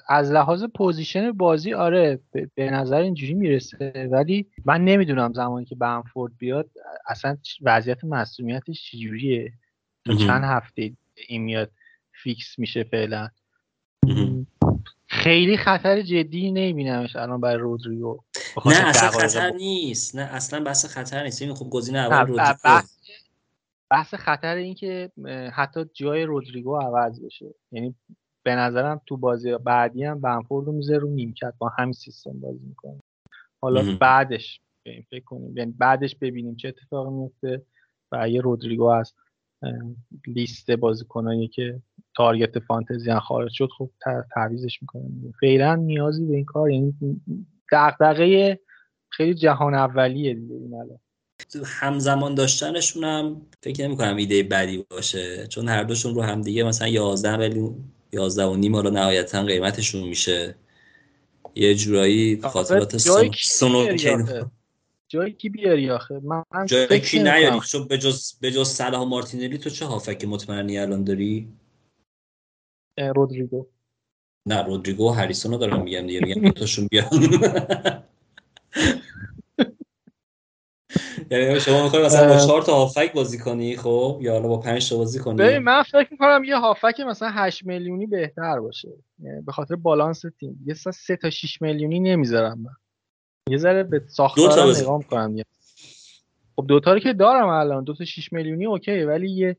[0.09, 2.21] از لحاظ position بازی آره
[2.55, 4.09] به نظر اینجوری می‌رسه.
[4.13, 6.71] ولی من نمی‌دونم زمانی که بنفورد بیاد
[7.09, 9.53] اصلا وضعیت مسئولیتش چجوریه؟
[10.05, 10.93] تو چند هفته
[11.29, 11.71] این میاد
[12.23, 13.29] فیکس میشه فعلا؟
[15.07, 18.21] خیلی خطر جدی نمیبینمش الان برای رودریگو.
[18.67, 20.17] نه اصلا خطر نیست.
[20.17, 21.43] نه اصلا بحث خطر نیست.
[21.43, 22.81] این خب گزینه اول رودریگو.
[23.91, 25.13] بحث خطر این که
[25.53, 27.55] حتی جای رودریگو عوض بشه.
[27.73, 27.95] یعنی
[28.45, 32.67] به نظرم تو بازی بعدی هم بنفورد رو می‌ذاره رو نیمکت با همین سیستم بازی
[32.67, 33.01] می‌کنه.
[33.63, 34.61] حالا بعدش
[35.11, 35.57] فکر کنیم.
[35.57, 37.63] یعنی بعدش ببینیم چه اتفاقی میفته
[38.13, 39.15] و یه رودریگو از
[40.27, 41.83] لیست بازیکنایی که
[42.17, 43.91] تارگت فانتزی هم خارج شد خب
[44.35, 45.05] تعویزش می‌کنه
[45.41, 46.95] فعلا نیازی به این کار یعنی
[47.73, 48.61] دغدغه
[49.11, 50.99] خیلی جهان اولیه دیگه این الان.
[51.65, 56.65] همزمان داشتنشون هم فکر نمی کنم ایده بدی باشه چون هر دوشون رو هم دیگه
[56.65, 60.55] مثلا 11 میلیون 11 و نیم حالا نهایتا قیمتشون میشه.
[61.55, 63.97] یه جورایی خاطرات سونو
[65.09, 69.59] جایی کی بیاری آخه؟ من جایی کی نیاری؟ چون به جز به جز صلاح مارتینلی
[69.59, 71.49] تو چه هافک مطمئنی الان داری؟
[72.99, 73.67] رودریگو.
[74.47, 77.09] نه رودریگو و هریسون رو دارم میگم دیگه میگم دوتاشون بیان.
[81.31, 84.91] یعنی شما می‌خوای مثلا با چهار تا هافک بازی کنی خب؟ یا حالا با پنج
[84.91, 88.89] تا بازی کنی؟ ببین من فکر می‌کنم یه هافک مثلا 8 میلیونی بهتر باشه.
[89.23, 90.65] یعنی به خاطر بالانس تیم.
[90.67, 92.71] یه سه تا 6 میلیونی نمی‌ذارم من.
[93.51, 95.43] یه ذره به ساختار نگاه کنم
[96.57, 97.85] خب دوتا رو که دارم الان.
[97.85, 99.57] دو تا 6 میلیونی اوکی ولی یه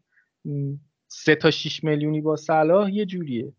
[1.08, 3.54] سه تا 6 میلیونی با صلاح یه جوریه.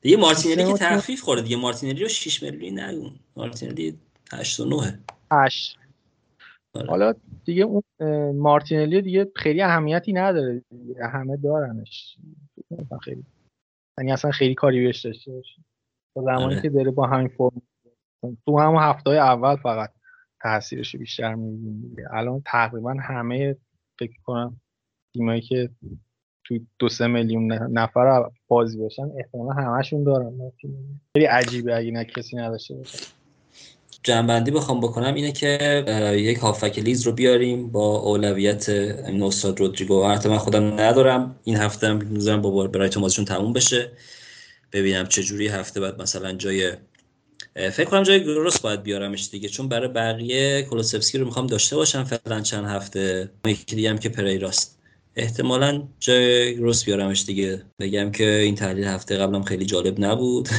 [0.00, 1.42] دیگه مارتینلی که تخفیف خورده.
[1.42, 3.98] دیگه مارتینلی رو 6 میلیونی نگون مارتینلی
[4.32, 4.98] 8 و 9
[5.32, 5.79] 8 آره.
[6.74, 7.14] حالا
[7.44, 7.82] دیگه اون
[8.36, 11.06] مارتینلی دیگه خیلی اهمیتی نداره دیگه.
[11.06, 12.16] همه دارنش.
[13.02, 13.24] خیلی.
[13.98, 15.62] یعنی اصلا خیلی کاری بهش داشته باشه.
[16.14, 16.60] زمانی آره.
[16.60, 17.62] که داره با همین فرم
[18.46, 19.90] تو همون هفته اول فقط
[20.42, 23.56] تاثیرش بیشتر می‌بینیم الان تقریبا همه
[23.98, 24.60] فکر کنم
[25.14, 25.70] تیمایی که
[26.44, 30.52] تو دو سه میلیون نفر بازی باشن احتمالا همشون دارن.
[31.12, 32.98] خیلی عجیبه اگه نه کسی نداشته باشه.
[34.02, 35.84] جنبندی بخوام بکنم اینه که
[36.16, 40.04] یک هافک لیز رو بیاریم با اولویت این استاد رودریگو.
[40.04, 41.36] حتی من خودم ندارم.
[41.44, 43.92] این هفته هم می‌ذارم با برایتون بازیشون تموم بشه.
[44.72, 46.72] ببینم چه جوری هفته بعد مثلا جای
[47.54, 49.48] فکر کنم جای گروس باید بیارمش دیگه.
[49.48, 53.30] چون برای بقیه کولوسفسکی رو می‌خوام داشته باشم فعلا چند هفته.
[53.46, 54.78] یکی دیگه هم که پریراست.
[55.16, 57.62] احتمالا جای گروس بیارمش دیگه.
[57.80, 60.48] بگم که این تحلیل هفته قبلم خیلی جالب نبود.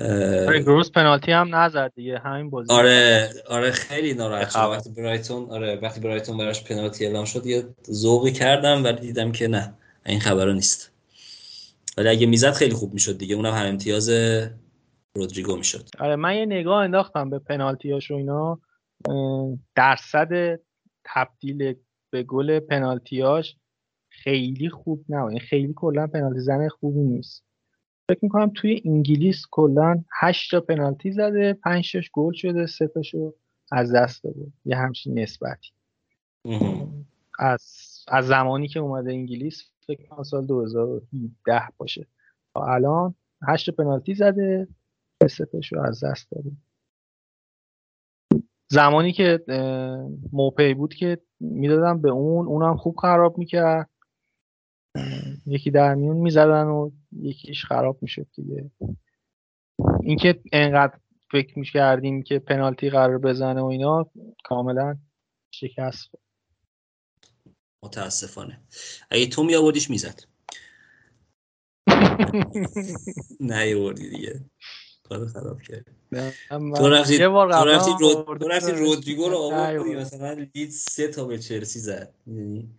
[0.00, 4.70] آره گروس پنالتی هم نزد دیگه همین بازی آره آره خیلی ناراحت شدم.
[4.70, 9.48] وقتی برایتون آره وقتی برایتون براش پنالتی اعلام شد یه ذوقی کردم ولی دیدم که
[9.48, 9.74] نه
[10.06, 10.92] این خبرو نیست.
[11.98, 14.10] ولی اگه می‌زد خیلی خوب می‌شد دیگه اونم هم امتیاز
[15.14, 15.88] رودریگو می‌شد.
[15.98, 18.60] آره من یه نگاه انداختم به پنالتیاش و اینا.
[19.74, 20.60] درصد
[21.04, 21.74] تبدیل
[22.10, 23.56] به گل پنالتیاش
[24.10, 27.47] خیلی خوب نه یعنی خیلی کلا پنالتی زن خوبی نیست.
[28.08, 33.34] فکر می‌کنم توی انگلیس کلا 8 تا پنالتی زده 5 تاش گل شده 3 تاشو
[33.72, 35.70] از دست داده یه همچین نسبتی.
[37.38, 37.62] از
[38.08, 42.06] از زمانی که اومده انگلیس فکر کنم سال 2017 باشه.
[42.54, 43.14] تا الان
[43.48, 44.68] 8 پنالتی زده
[45.30, 46.62] ستش رو از دست دادیم
[48.70, 49.44] زمانی که
[50.32, 53.90] موپی بود که می‌دادم به اون اونم خوب خراب می‌کرد.
[55.46, 58.70] یکی در میون می‌زدن و یکیش خراب می‌شد دیگه.
[60.02, 60.98] اینکه انقدر
[61.32, 64.10] فکر می‌کردیم که پنالتی قرار بزنه و اینا
[64.44, 64.96] کاملا
[65.50, 66.10] شکست
[67.82, 68.60] متاسفانه.
[69.10, 70.20] اگه تو می آوردیش می‌زد.
[73.40, 74.44] نه دیگه.
[75.02, 75.86] کارو خراب کرد
[76.50, 78.38] تو رفتی تو رفتی رود...
[78.38, 82.14] تو رفتی رودریگو رو آوردی مثلا لید سه تا به چلسی زد.
[82.26, 82.70] یعنی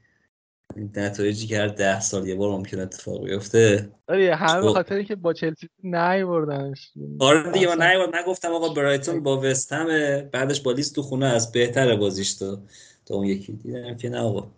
[0.76, 3.92] نتایجی که هر ده سال یه بار ممکن اتفاق بیفته.
[4.08, 9.24] آره همه به خاطر اینکه با چلسی نیوردنش آره دیگه من نیورد نگفتم آقا برایتون
[9.24, 9.88] با وستهم
[10.22, 12.58] بعدش با لیست تو خونه از بهتر بازیش تو
[13.06, 13.54] تا اون یکی.
[13.54, 14.52] دیدم که نه آقا.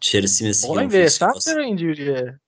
[0.00, 2.40] چلسی آقا این وستهم چرا اینجوریه؟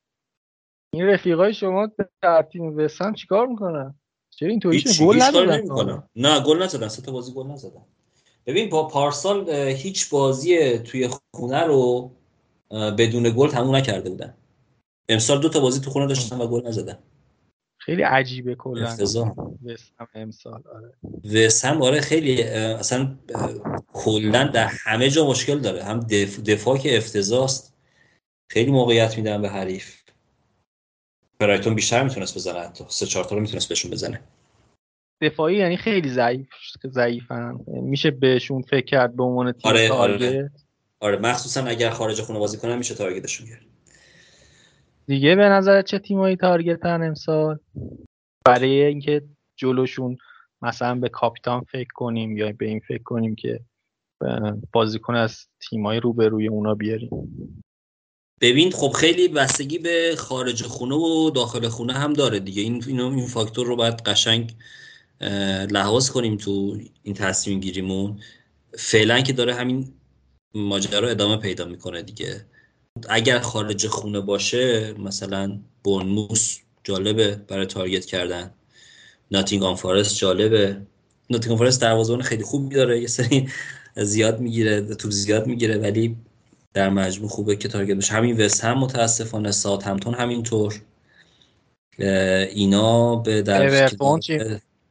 [0.93, 1.91] این رفیقای شما
[2.23, 3.95] در تیم وستهم چیکار می‌کنن؟
[4.31, 6.89] چرا اینطوری گل ندادن نه گل نزدن.
[6.89, 7.85] سه تا بازی گل نزدن.
[8.47, 12.11] ببین با پارسال هیچ بازی توی خونه رو
[12.75, 14.35] بدون گل تموم نکرده بودن.
[15.09, 16.99] امسال دو تا بازی تو خونه داشتن و گل نزدن.
[17.79, 18.89] خیلی عجیبه کلا.
[18.89, 19.33] افتضاح.
[20.15, 20.95] امسال آره.
[21.35, 23.19] وسم آره خیلی اصلا
[23.93, 25.85] کلا در همه جا مشکل داره.
[25.85, 26.01] هم
[26.47, 27.51] دفاع که افتضاح
[28.51, 30.03] خیلی موقعیت میدن به حریف.
[31.39, 32.85] برایتون بیشتر می‌تونست بزنه حتی.
[32.89, 34.21] سه چهار تا رو می‌تونست بهشون بزنه.
[35.23, 36.49] دفاعی یعنی خیلی ضعیف
[36.87, 37.59] ضعیفن.
[37.67, 40.51] میشه بهشون فکر کرد به عنوان تیم آره آره.
[41.05, 43.63] آره مخصوصا اگر خارج خونه بازی کنن میشه تارگتشون کرد.
[45.07, 47.59] دیگه به نظر چه تیمایی تارگتن امسال؟
[48.47, 49.23] برای اینکه
[49.57, 50.17] جلوشون
[50.63, 53.61] مثلا به کاپیتان فکر کنیم یا به این فکر کنیم که
[54.73, 57.11] بازیکن از تیمای روبروی اونا بیاریم.
[58.41, 62.63] ببین خب خیلی بستگی به خارج خونه و داخل خونه هم داره دیگه.
[62.63, 64.55] این اینو این فاکتور رو باید قشنگ
[65.71, 68.21] لحاظ کنیم تو این تصمیم گیریمون.
[68.79, 69.95] فعلا که داره همین
[70.55, 72.47] ماجرا ادامه پیدا می‌کنه دیگه.
[73.09, 78.51] اگر خارج خونه باشه مثلا بونموس جالبه برای تارگت کردن.
[79.31, 80.77] ناتینگام فارست جالبه.
[81.31, 83.49] ناتینگام فارست دروازه‌بان خیلی خوبی داره یه سری
[83.97, 86.17] زیاد می‌گیره توپ زیاد می‌گیره ولی
[86.75, 88.13] در مجموع خوبه که تارگت بشه.
[88.13, 90.81] همین وست هم متاسفانه ساعت همتون همینطور.
[91.99, 93.89] اینا به در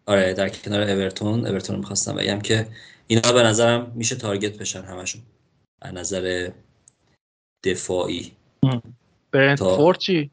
[0.05, 1.47] آره در کنار اورتون.
[1.47, 2.68] اورتون می‌خواستم بگم که
[3.07, 5.22] اینا به نظرم میشه تارگت بشن همشون.
[5.84, 6.50] از نظر
[7.64, 8.32] دفاعی.
[9.32, 10.32] برنتفورد چی؟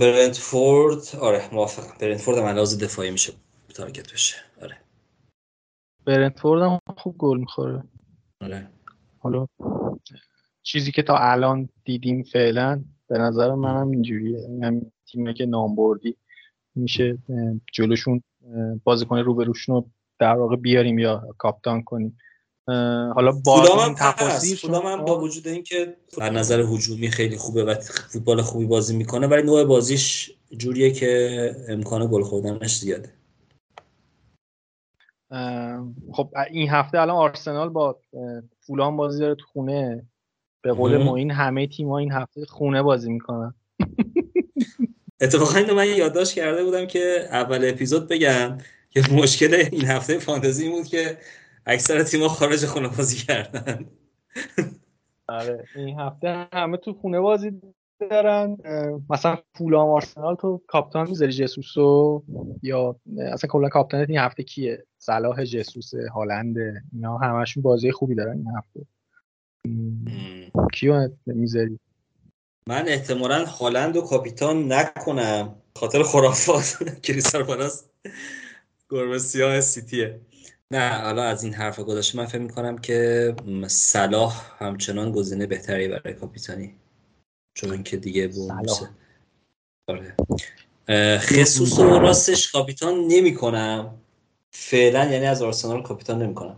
[0.00, 1.98] برنتفورد آره موافقم.
[2.00, 3.32] برنتفورد هم لحاظ دفاعی میشه
[3.74, 4.36] تارگت بشه.
[4.62, 4.76] آره.
[6.04, 7.84] برنتفورد هم خوب گل می‌خوره.
[8.40, 8.68] آره.
[9.18, 9.46] حالا
[10.62, 14.48] چیزی که تا الان دیدیم فعلا به نظر منم اینجوریه.
[14.62, 16.16] هم تیمی که نام بردی
[16.74, 17.18] میشه
[17.72, 18.22] جلوشون
[18.84, 22.18] بازیکن روبروشون رو در واقع بیاریم یا کاپتان کنیم.
[23.14, 27.74] حالا با این تفاصیل هم با وجود اینکه در نظر هجومی خیلی خوبه و
[28.10, 33.08] فوتبال خوبی بازی می‌کنه ولی نوع بازیش جوریه که امکان گل خوردنش زیاده.
[36.12, 37.98] خب این هفته الان آرسنال با
[38.60, 40.06] فولان بازی داره تو خونه.
[40.62, 43.54] به قول معین همه تیم‌ها این هفته خونه بازی می‌کنن.
[45.20, 48.58] اتفاقا اینو من یادداشت کرده بودم که اول اپیزود بگم
[48.90, 51.18] که مشکل این هفته فانتزی بود که
[51.66, 53.86] اکثر تیم‌ها خارج خونه بازی کردن.
[55.28, 57.60] آره این هفته همه تو خونه بازی
[58.10, 58.56] دارن.
[59.10, 62.22] مثلا فولام آرسنال تو کاپتان می‌ذاری جسوسو؟
[62.62, 62.96] یا
[63.32, 66.56] اصلا کلا کاپتان این هفته کیه؟ صلاح جسوس هالند
[66.92, 68.86] اینا همشون بازی خوبی دارن این هفته.
[70.72, 71.78] کیو می‌ذاری؟
[72.66, 75.54] من احتمالا هالند و کاپیتان نکنم.
[75.76, 76.78] خاطر خرافات.
[77.02, 77.84] کریستال پالاس.
[78.90, 80.20] گربه سیاه سیتیه.
[80.74, 83.34] نه حالا از این حرف گذاشته من فکر می‌کنم که
[83.66, 86.74] صلاح همچنان گزینه بهتری برای کاپیتانی.
[87.54, 88.88] چون که دیگه بونسه
[89.88, 90.14] آره.
[91.18, 93.94] خصوص و راستش کاپیتان نمی کنم
[94.50, 96.56] فعلا یعنی از آرسنال کاپیتان نمی کنم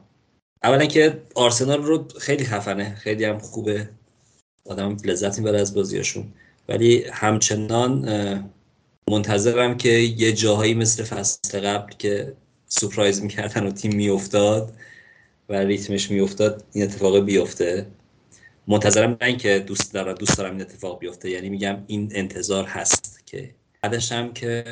[0.62, 2.94] اولا که آرسنال رو خیلی خفنه.
[2.94, 3.88] خیلی هم خوبه.
[4.66, 6.32] آدم لذت می‌بره از بازیاشون
[6.68, 8.08] ولی همچنان
[9.10, 12.36] منتظرم که یه جاهایی مثل فصل قبل که
[12.66, 14.72] سپرایز می‌کردن و تیم میافتاد
[15.48, 17.86] و ریتمش میافتاد این اتفاق بیفته.
[18.68, 21.30] منتظرم نه اینکه دوست دارم دوست دارم این اتفاق بیفته.
[21.30, 23.54] یعنی میگم این انتظار هست که.
[23.82, 24.64] بعدش هم که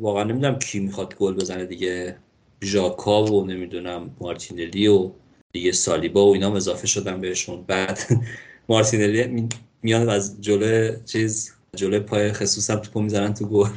[0.00, 2.16] واقعا نمی‌دونم کی می‌خواد گل بزنه دیگه.
[2.62, 5.10] ژاکا و نمی‌دونم مارتینلی و
[5.52, 7.64] دیگه سالیبا و اینا اضافه شدن بهشون.
[7.66, 7.98] بعد
[8.68, 9.48] مارتینلی
[9.82, 13.68] میان از جلو چیز جلو پای خصوص هم توپو می‌زنن تو گل.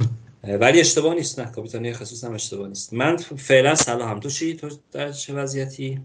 [0.47, 2.93] ولی اشتباه نیست نه کاپیتانی خصوص هم اشتباه نیست.
[2.93, 6.01] من فعلا سلام تو چی؟ تو در چه وضعیتی؟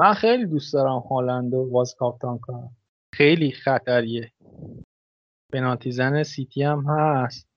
[0.00, 2.76] من خیلی دوست دارم هالند و واز کاپتان کنم.
[3.14, 4.32] خیلی خطریه.
[5.52, 7.48] پنالتی زن سیتی هم هست.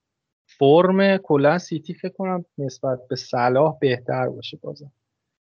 [0.48, 4.92] فرم کلا سیتی فکر کنم نسبت به صلاح بهتر باشه بازم.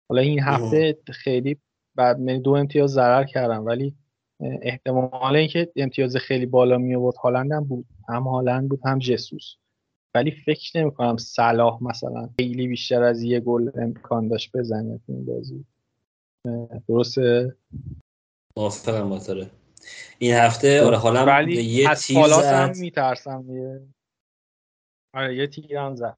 [0.09, 1.57] حالا این هفته خیلی
[1.95, 3.95] بعد من دو امتیاز ضرر کردم ولی
[4.63, 7.87] احتمال اینکه امتیاز خیلی بالا می آورد هالند هم بود.
[8.09, 9.57] هم هالند بود هم جسوس.
[10.15, 15.13] ولی فکر نمی کنم صلاح مثلا خیلی بیشتر از یه گل امکان داشت بزنه تو
[15.13, 15.65] این بازی.
[16.89, 17.57] درسته؟
[18.57, 19.47] موافقم با
[20.19, 22.43] این هفته آره حالا ولی یه از تیر زد.
[22.45, 23.81] هم میترسم یه
[25.15, 26.17] آره یه تیر هم زد.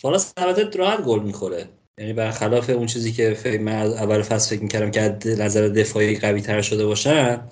[0.00, 1.68] فالاس البته راحت گل می‌خوره.
[1.98, 6.18] یعنی برخلاف اون چیزی که من از اول فصل فکر می‌کردم که از نظر دفاعی
[6.18, 7.48] قوی تر شده باشن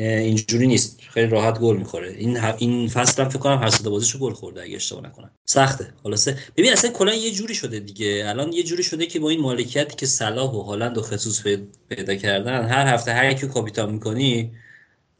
[0.00, 1.00] اینجوری نیست.
[1.00, 2.08] خیلی راحت گل می‌خوره.
[2.08, 5.30] این این فصل هم فکر کنم هر سه بازیشو گل خورده اگه اشتباه نکنم.
[5.44, 5.92] سخته.
[6.02, 6.36] خلاصه.
[6.56, 8.24] ببین اصلا کلا یه جوری شده دیگه.
[8.26, 11.42] الان یه جوری شده که با این مالکیتی که صلاح و هالند و خصوص
[11.88, 14.52] پیدا کردن هر هفته هر یکی کاپیتان می‌کنی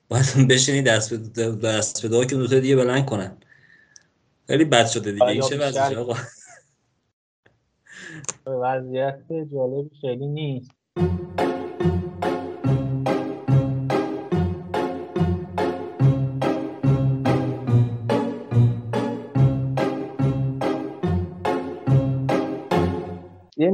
[0.09, 3.37] باید بشینی دست به دست به که دو تا دیگه بلند کنن.
[4.47, 5.25] خیلی بد شده دیگه.
[5.25, 6.15] این چه وضعیه آقا؟
[8.63, 9.23] وضعیت
[9.53, 10.71] جالبی خیلی نیست.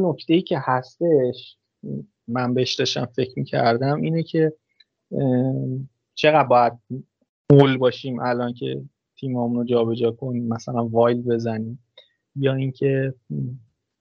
[0.04, 1.56] نکته ای که هستش
[2.28, 4.52] من بهش داشتم فکر می‌کردم اینه که
[6.14, 6.72] چقدر باید
[7.52, 8.82] مول باشیم الان که
[9.16, 11.84] تیمامون رو جابجا کنیم مثلا وایل بزنیم
[12.36, 13.14] یا اینکه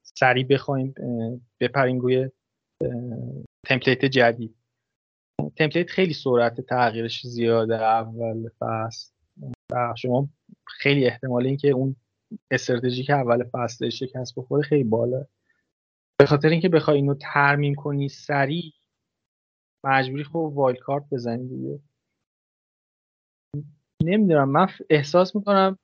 [0.01, 0.93] سریع بخوایم
[1.59, 2.29] بپریم روی
[3.65, 4.55] تمپلیت جدید.
[5.55, 9.13] تمپلیت خیلی سرعت تغییرش زیاده اول فصل.
[9.71, 10.29] و شما
[10.65, 11.95] خیلی احتمال اینکه اون
[12.51, 15.25] استراتژی که اول فصل شکست بخوره خیلی بالا
[16.23, 18.73] به خاطر اینکه بخوای اینو ترمیم کنی سریع
[19.83, 21.79] مجبوری خب wild card بزنی دیگه.
[24.03, 25.77] نمی‌دونم من احساس می‌کنم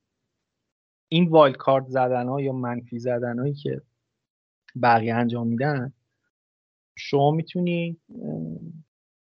[1.12, 3.82] این wild card زدن ها یا منفی زدن هایی که
[4.82, 5.94] بقیه انجام میدن
[6.98, 7.98] شما می‌تونی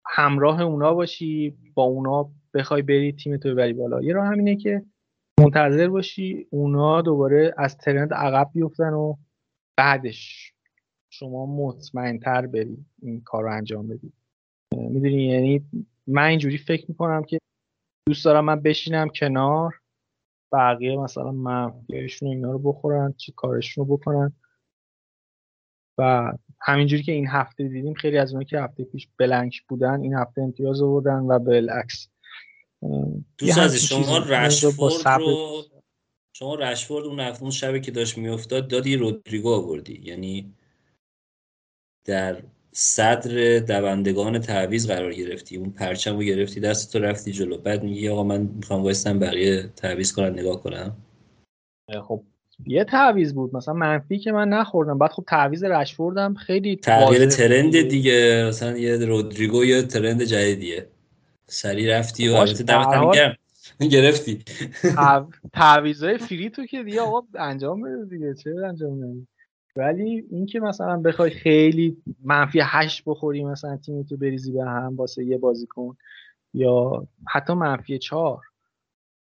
[0.07, 4.03] همراه اونا باشی با اونا بخوای بری تیم تو ببری بالا.
[4.03, 4.85] یه راه همینه که
[5.41, 9.15] منتظر باشی اونا دوباره از ترند عقب بیفتن و
[9.77, 10.53] بعدش
[11.11, 14.13] شما مطمئنتر بری این کار رو انجام بدی.
[14.73, 15.65] می‌دونی؟ یعنی
[16.07, 17.39] من اینجوری فکر می‌کنم که
[18.07, 19.75] دوست دارم من بشینم کنار
[20.53, 24.33] بقیه مثلا منفیشون اینا رو بخورن چی کارشون رو بکنن.
[25.99, 30.15] و همینجوری که این هفته دیدیم خیلی از اونایی که هفته پیش بلنک بودن این
[30.15, 32.09] هفته امتیاز آوردن و بالعکس.
[33.39, 35.63] دوست از شما رشفورد رو
[36.33, 40.01] شما رشفورد اون اون شبه که داشت میافتاد دادی رودریگو آوردی.
[40.05, 40.55] یعنی
[42.09, 42.37] در
[42.73, 45.57] صدر دوندگان تعویض قرار گرفتی.
[45.57, 47.59] اون پرچم رو گرفتی دست تو رفتی جلو.
[47.59, 50.97] بعد میگی آقا من می‌خوام وایستم بقیه تعویض کنن نگاه کنم.
[52.03, 52.23] خب
[52.67, 53.57] یه تعویض بود.
[53.57, 54.99] مثلا منفی که من نخوردم.
[54.99, 56.35] بعد خب تعویض رشفوردم.
[56.35, 58.45] خیلی تغییر ترند دیگه.
[58.49, 60.87] مثلا یه رودریگو یه ترند جدیدیه.
[61.47, 63.37] سری رفتی و البته دمت گرم.
[63.93, 64.45] گرفتی.
[65.53, 68.35] تعویضای فری تو که دیگه آقا انجام بده دیگه.
[68.35, 69.27] چه انجام نمیدی؟
[69.79, 75.25] ولی اینکه مثلا بخوای خیلی منفی هشت بخوری مثلا تیم تو بریزی به هم واسه
[75.25, 75.97] یه بازیکن
[76.55, 78.41] یا حتی منفی چهار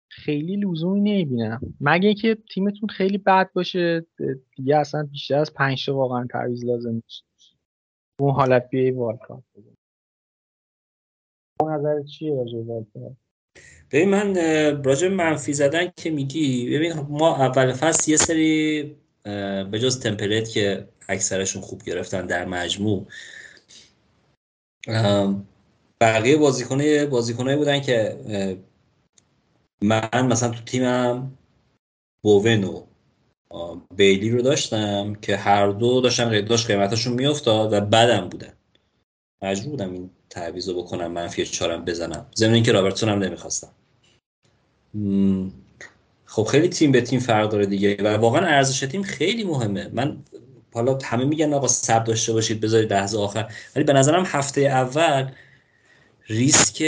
[0.09, 1.61] خیلی لزومی نمی‌بینم.
[1.81, 4.05] مگه اینکه تیمتون خیلی بد باشه
[4.55, 7.23] دیگه اصلا بیشتر از پنج تا واقعا تعویض لازم نیست.
[8.19, 9.43] اون حالت بیای والکارت
[11.63, 12.57] نظر چیه راجع
[13.91, 14.35] ببین من
[14.83, 18.95] راجع منفی زدن که میگی ببین ما اول فصل یه سری
[19.71, 23.07] به جز تمپلیت که اکثرشون خوب گرفتن در مجموع.
[26.01, 28.17] بقیه بازیکنه بازیکنایی بودن که
[29.81, 31.37] من مثلا تو تیمم
[32.21, 32.83] بوون و
[33.95, 38.53] بیلی رو داشتم که هر دو داشتن داشت قیمتشون میافتاد و بدم بودن.
[39.41, 42.25] مجبور بودم این تعویض رو بکنم منفی چهارم بزنم.
[42.35, 43.71] ضمن اینکه رابرتسون هم نمی‌خواستم
[46.27, 49.89] خب خیلی تیم به تیم فرق داره دیگه و واقعا ارزش تیم خیلی مهمه.
[49.93, 50.17] من
[50.73, 53.51] حالا همه میگن آقا سب داشته باشید بذارید لحظه آخر.
[53.75, 55.31] ولی به نظرم هفته اول
[56.27, 56.83] ریسک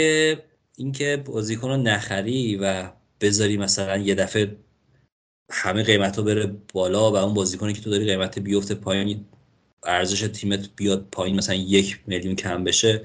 [0.76, 4.56] اینکه بازیکن رو نخری و بذاری مثلا یه دفعه
[5.50, 9.24] همه قیمت رو بره بالا و اون بازیکنی که تو داری قیمت بیفته پایین
[9.86, 13.04] ارزش تیمت بیاد پایین مثلا یک میلیون کم بشه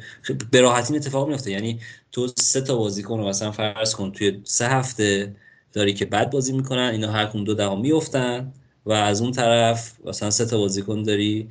[0.52, 1.80] به راحتی این اتفاق میفته یعنی
[2.12, 5.36] تو سه تا بازیکن رو مثلا فرض کن توی سه هفته
[5.76, 8.54] داری که بد بازی می‌کنن اینا هر کدوم دو دهم میفتن
[8.86, 11.50] و از اون طرف مثلا سه تا بازیکن داری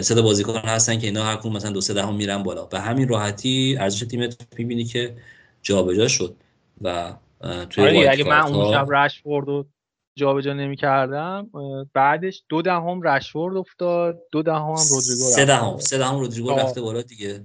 [0.00, 2.64] سه تا بازیکن هستن که اینا هر کدوم مثلا دو سه دهم میرن بالا.
[2.64, 5.14] به همین راحتی ارزش تیمت می‌بینی که
[5.62, 6.36] جابجا شد
[6.82, 7.14] و
[7.70, 9.66] توی آره اگه من اون شب رشفورد رو
[10.16, 11.50] جابجا نمی‌کردم
[11.94, 16.80] بعدش دو دهم رشفورد افتاد دو دهم هم رودریگو سه دهم سه دهم رودریگو رفته
[16.80, 17.44] بالا دیگه.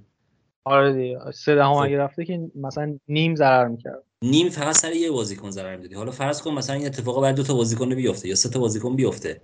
[0.65, 4.03] آره دیگه سه دهم اگه رفته که مثلا نیم ضرر می‌کرد.
[4.23, 5.95] نیم فقط سر یه بازیکن ضرر می‌دادی.
[5.95, 8.95] حالا فرض کن مثلا این اتفاق بعد دو تا بازیکن بیفته یا سه تا بازیکن
[8.95, 9.41] بیفته.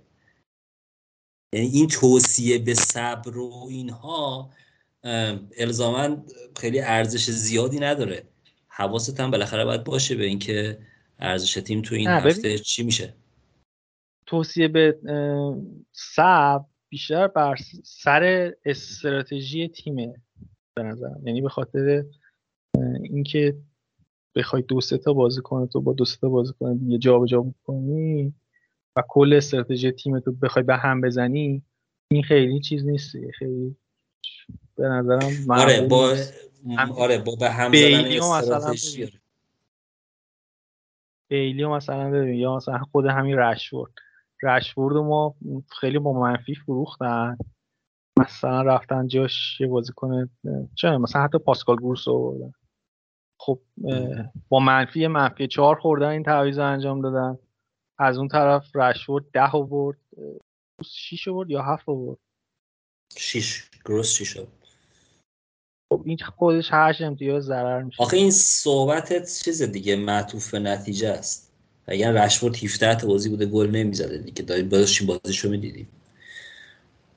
[1.53, 4.51] یعنی این توصیه به صبر و اینها
[5.57, 6.25] الزاما
[6.57, 8.23] خیلی ارزش زیادی نداره.
[8.67, 10.79] حواست هم بالاخره باید باشه به اینکه
[11.19, 13.13] ارزش تیم تو این هفته چی میشه.
[14.25, 14.99] توصیه به
[15.91, 20.13] صبر بیشتر بر سر استراتژی تیمه
[20.75, 21.21] به نظرم.
[21.27, 22.05] یعنی به خاطر
[23.03, 23.55] اینکه
[24.39, 27.45] بخوای دو سه تا بازی کنه تو با دو سه تا بازی کنه دیگه جابجا
[27.63, 28.33] کنی
[28.95, 31.63] و کل استراتژی تیم تو بخوای به هم بزنی
[32.11, 33.75] این خیلی چیز نیست خیلی
[34.75, 36.15] به نظرم آره با
[36.97, 38.73] آره با به هم زدن
[41.29, 42.33] بیلی مثلا ببین.
[42.33, 43.91] یا مثلا خود همین رشورد.
[44.43, 45.35] رشورد ما
[45.79, 47.37] خیلی با منفی فروختن.
[48.19, 50.29] مثلا رفتن جاش یه بازیکن
[50.75, 52.51] چه مثلا حتی پاسکال گروس رو
[53.39, 53.59] خب
[54.49, 57.37] با منفی منفی چهار خوردن این تعویض انجام دادن.
[57.97, 59.97] از اون طرف رشورد ده آورد
[60.85, 62.17] شیش آورد یا هفت آورد؟
[63.17, 64.47] شیش گروس چی شد
[65.91, 68.03] خب این خودش هشت امتیاز ضرر میشه.
[68.03, 71.51] آخه این صحبتت چیز دیگه معطوف به نتیجه است.
[71.87, 74.43] اگر رشفورد 17 تا بازی بوده گل نمی‌زده دیگه.
[74.43, 75.87] داریم بازیش بازیشو می‌دیدیم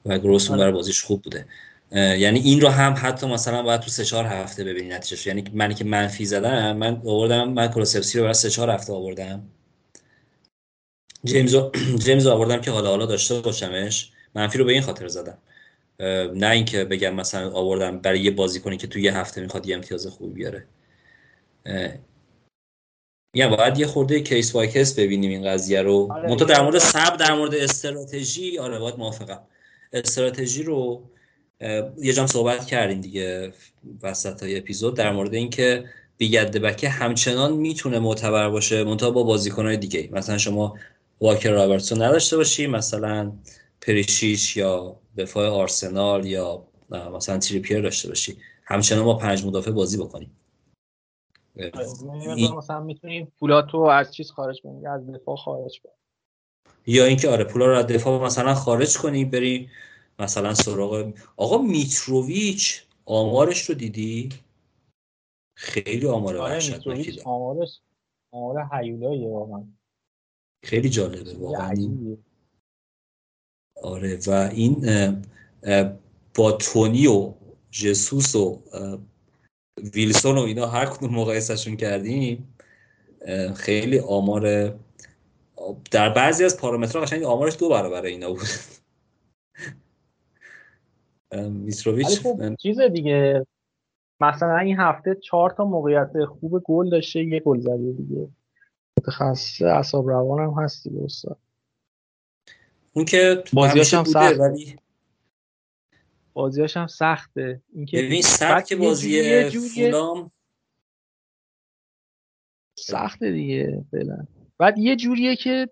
[0.06, 1.46] و گروس اون برای بازیش خوب بوده.
[1.94, 5.74] یعنی این رو هم حتی مثلا باید تو سه چهار هفته ببینی نتیجهش یعنی منی
[5.74, 9.42] که منفی زدم من آوردم من کلوسفسی رو برای سه چهار هفته آوردم.
[11.24, 11.56] جیمز
[12.04, 14.12] جیمز آوردم که حالا حالا داشته باشمش.
[14.34, 15.38] منفی رو به این خاطر زدم.
[16.34, 19.76] نه اینکه بگم مثلا آوردم برای یه بازی کنی که تو یه هفته می‌خواد یه
[19.76, 20.66] امتیاز خوبی بیاره.
[23.34, 26.08] یا باید یه خورده کیس بای کیس ببینیم این قضیه رو.
[26.12, 29.40] آره در مورد سب در مورد استراتژی آره باید موافقم.
[29.92, 31.02] استراتژی رو
[31.98, 33.52] یه جام صحبت کردیم دیگه
[34.02, 35.84] وسط های اپیزود در مورد اینکه
[36.16, 40.78] بیگد بکه همچنان می‌تونه معتبر باشه منتها با بازیکنهای دیگه مثلا شما
[41.20, 43.32] واکر رابرتسون نداشته باشی مثلا
[43.80, 46.64] پریشیش یا دفاع آرسنال یا
[47.14, 48.36] مثلا تریپیر داشته باشی.
[48.64, 50.30] همچنان با پنج مدافع بازی بکنی
[51.74, 55.92] آره، مثلا می‌تونیم پولاتو از چیز خارج کنی از دفاع خارج کنی.
[56.86, 59.68] یا اینکه آره پولا رو از دفاع مثلا خارج کنی بری
[60.18, 64.28] مثلا سراغ آقا میتروویچ آمارش رو دیدی؟
[65.56, 67.80] خیلی آمار آره وحشتناکی آمارش
[68.30, 69.64] آمار هیولاییه واقعا.
[70.64, 71.74] خیلی جالبه واقعا.
[73.82, 74.86] آره و این
[76.34, 77.34] با تونی و
[77.70, 78.62] جسوس و
[79.94, 82.54] ویلسون و اینا هر کدوم مقایسهشون کردیم
[83.56, 84.74] خیلی آمار
[85.90, 88.48] در بعضی از پارامترها قشنگ آمارش دو برابر اینا بود.
[91.32, 93.46] میتروویچ خب چیز دیگه.
[94.20, 98.28] مثلا این هفته چهار تا موقعیت خوب گل داشته یه گل زده دیگه.
[98.98, 101.38] متخصص اعصاب روان هم هستی استاد.
[102.92, 104.76] اون که بازیاش هم سخت ولی
[106.32, 107.62] بازیاش هم سخته.
[107.72, 110.30] اینکه ببین سبک بازی فولام.
[112.78, 114.26] سخته دیگه فعلا.
[114.58, 115.68] بعد یه جوریه که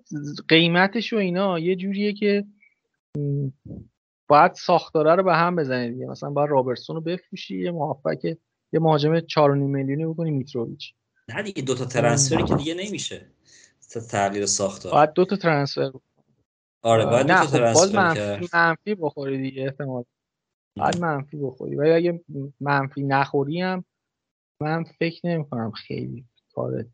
[0.48, 2.44] قیمتش و اینا یه جوریه که
[4.30, 6.06] باید ساختاره رو به هم بزنید دیگه.
[6.06, 8.24] مثلا باید رابرتسون رو بفروشی یه محافظ
[8.72, 9.26] یه مهاجم 4.5
[9.56, 10.94] میلیونی بکنی میتروویچ.
[11.28, 13.26] نه دیگه دو تا ترنسفری که دیگه نمیشه.
[14.10, 14.92] تغییر ساختار.
[14.92, 15.90] باید دو تا ترنسفر
[16.82, 20.04] آره باید دو تا خب ترنسفر منفی, منفی بخوری دیگه احتمال.
[20.76, 21.76] باید منفی بخوری.
[21.76, 22.24] ولی اگه
[22.60, 23.84] منفی نخوری هم
[24.60, 26.24] من فکر نمی کنم خیلی
[26.54, 26.84] کار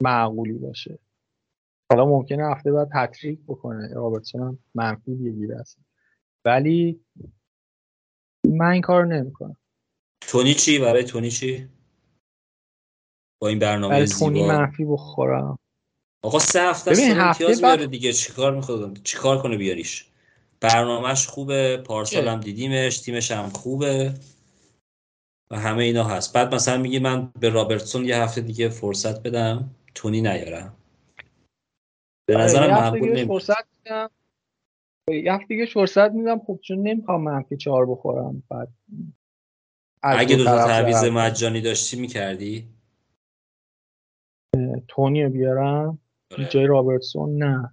[0.00, 0.98] معقولی باشه.
[1.90, 3.94] حالا ممکنه هفته بعد هتریک بکنه.
[3.94, 5.84] رابرتسون هم منفی بگیره اصلا.
[6.44, 7.04] ولی
[8.44, 9.56] من این کار نمی‌کنم.
[10.20, 11.68] تونی چی؟ برای تونی چی؟
[13.42, 15.58] با این برنامه برای تونی منفی بخورم.
[16.24, 17.76] آقا سه هفته است امتیاز بعد...
[17.76, 18.12] بیاره دیگه.
[18.12, 20.10] چیکار می‌خواد چیکار کنه بیاریش؟
[20.60, 24.14] برنامهش خوبه پارسال هم دیدیمش تیمش هم خوبه
[25.50, 26.32] و همه اینا هست.
[26.32, 30.76] بعد مثلا میگی من به رابرتسون یه هفته دیگه فرصت بدم تونی نیارم.
[32.26, 34.10] به آره، نظرم معقول فرصت میدم.
[35.10, 36.38] یه هفته دیگه فرصت میدم.
[36.38, 38.42] خب چون نمی‌خوام منفی چهار بخورم.
[38.50, 38.68] بعد
[40.02, 42.68] اگه دو تا تعویض مجانی داشتی می‌کردی؟
[44.88, 45.98] تونی بیارم.
[46.32, 46.48] آره.
[46.48, 47.72] جای رابرتسون نه.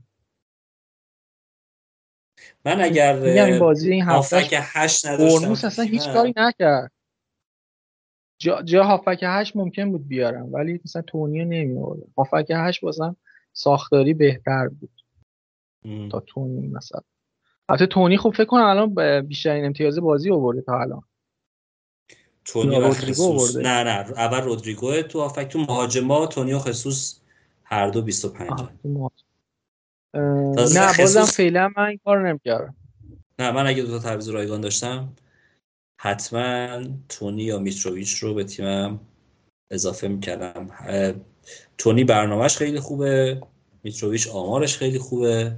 [2.66, 6.92] من اگر این بازی این هفته که هشت نداشتم اصلا هیچ کاری نکرد.
[8.40, 13.16] جا, جا هافک هشت ممکن بود بیارم ولی مثلا تونی نمی آوردم هافک هشت بازم
[13.54, 15.02] ساختاری بهتر بود.
[15.86, 16.10] ام.
[16.10, 17.02] تا تونی مثلا.
[17.72, 21.04] البته تونی خب فکر کنم الان بیشترین امتیاز بازی آورده تا الان.
[22.46, 24.12] تونی و خصوص نه نه.
[24.18, 27.20] اول رودریگو تو هافک تو مهاجما تونی و خصوص
[27.64, 28.52] هر دو 25
[30.14, 32.76] نه بازم فعلا من این کار نمی‌کردم.
[33.40, 35.14] نه من اگه دو تا تعویض رایگان داشتم
[36.00, 39.00] حتما تونی یا میتروویچ رو به تیمم
[39.72, 40.68] اضافه می‌کردم.
[41.78, 43.42] تونی برنامهش خیلی خوبه
[43.84, 45.58] میتروویچ آمارش خیلی خوبه.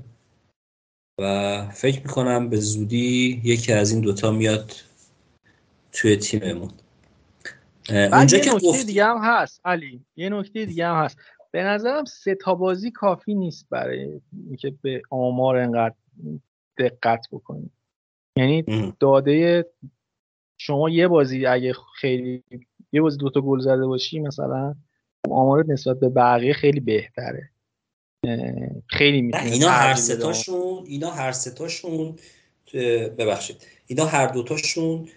[1.21, 4.71] و فکر می‌کنم به زودی یکی از این دوتا میاد
[5.91, 6.71] توی تیممون.
[7.89, 10.05] اونجا یه نکته دیگه هم هست علی.
[10.15, 11.17] یه نکته دیگه هم هست.
[11.51, 15.95] به نظرم سه تا بازی کافی نیست برای اینکه به آمار انقدر
[16.77, 17.71] دقت بکنید
[18.35, 18.65] یعنی
[18.99, 19.65] داده
[20.57, 22.43] شما یه بازی اگه خیلی
[22.91, 24.75] یه بازی دوتا گل زده باشی مثلا
[25.29, 27.49] آمارت نسبت به بقیه خیلی بهتره.
[28.87, 32.15] خیلی می‌تونه اینا هر ستاشون اینا هر ستاشون
[33.17, 33.55] ببخشید.
[33.87, 35.09] اینا هر دوتاشون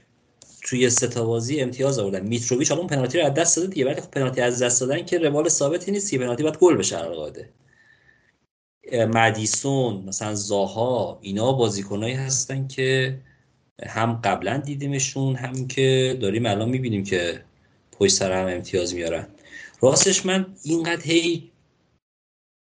[0.63, 2.27] توی سه بازی امتیاز آوردن.
[2.27, 5.05] میتروویچ حالا اون پنالتی رو از دست داده دیگه ولی خب پنالتی از دست دادن
[5.05, 7.49] که روال ثابتی نیست که پنالتی باید گل بشه القاعده
[8.93, 13.19] مدیسون مثلا زاها اینا بازیکنایی هستن که
[13.87, 17.41] هم قبلا دیدیمشون هم که داریم الان می‌بینیم که
[17.93, 19.27] پشت سر هم امتیاز میارن.
[19.81, 21.51] راستش من اینقدر هی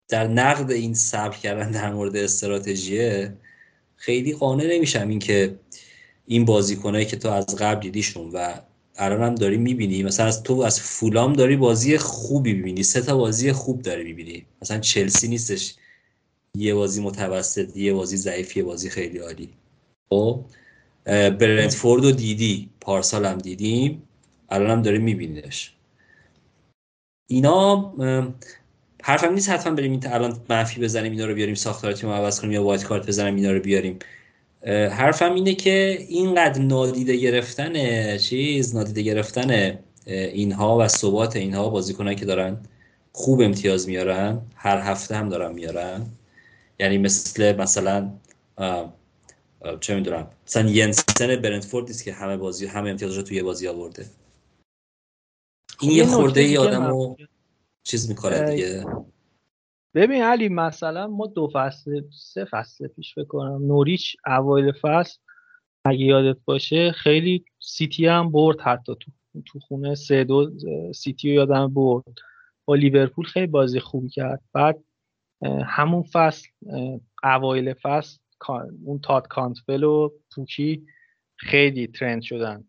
[0.08, 3.36] در نقد این صبر کردن در مورد استراتژیه
[3.96, 5.58] خیلی قانع نمیشم این که
[6.26, 8.54] این بازیکنایی که تو از قبل دیدیشون و
[8.96, 13.16] الان هم داری می‌بینی مثلا از تو از فولام داری بازی خوبی می‌بینی سه تا
[13.16, 14.46] بازی خوب داری می‌بینی.
[14.62, 15.74] مثلا چلسی نیستش
[16.54, 19.50] یه بازی متوسط یه بازی ضعیف یه بازی خیلی عالی.
[20.10, 20.44] خب
[21.04, 24.02] برنتفورد رو دیدی پارسال هم دیدیم
[24.48, 25.72] الان هم داریم میبینیش
[27.26, 27.94] اینا
[29.02, 32.52] حرفم نیست حتما بریم این الان منفی بزنیم اینا رو بیاریم ساختار تیم عوض کنیم
[32.52, 33.98] یا وایت کارت بزنیم اینا رو بیاریم.
[34.66, 42.24] حرفم اینه که اینقدر نادیده گرفتن چیز نادیده گرفتن اینها و ثبات اینها بازیکنایی که
[42.24, 42.56] دارن
[43.12, 46.06] خوب امتیاز میارن هر هفته هم دارن میارن.
[46.80, 48.10] یعنی مثل مثلا
[49.80, 54.06] چه می‌دونم مثلا ینسن برنتفورد نیست که همه بازی همه امتیازش رو توی بازی آورده.
[55.80, 57.16] این یه خورده ای آدمو
[57.88, 58.84] چیز می‌کنه دیگه.
[59.94, 65.18] ببین علی مثلا ما دو فصل سه فصل پیش بکنم نوریچ اوایل فصل
[65.84, 69.10] اگه یادت باشه خیلی سیتی هم برد حتی تو
[69.46, 70.50] تو خونه سه دو
[70.94, 72.04] سیتی رو یادم برد.
[72.64, 74.42] با لیورپول خیلی بازی خوبی کرد.
[74.52, 74.84] بعد
[75.64, 76.48] همون فصل
[77.22, 78.18] اوایل فصل
[78.84, 80.86] اون تاد کانتول و پوکی
[81.36, 82.64] خیلی trend شدن.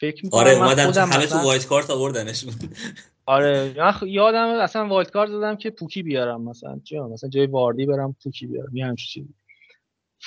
[0.00, 2.52] فکر می‌کنم آره اومدن همه تو wild card آوردنشون
[3.26, 8.16] آره یادم اصلا wild card دادم که پوکی بیارم مثلا چه مثلا جای واردی برم
[8.24, 9.34] پوکی بیارم یه همچین چیزی.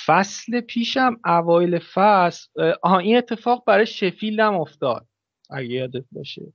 [0.06, 5.06] فصل پیشم اوایل فصل آها این اتفاق برای شفیلد هم افتاد
[5.50, 6.52] اگه یادت باشه.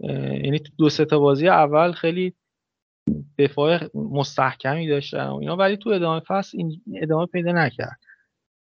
[0.00, 2.34] یعنی تو دو سه تا بازی اول خیلی
[3.38, 8.00] دفاع مستحکمی داشتن و اینا ولی تو ادامه فصل این ادامه پیدا نکرد.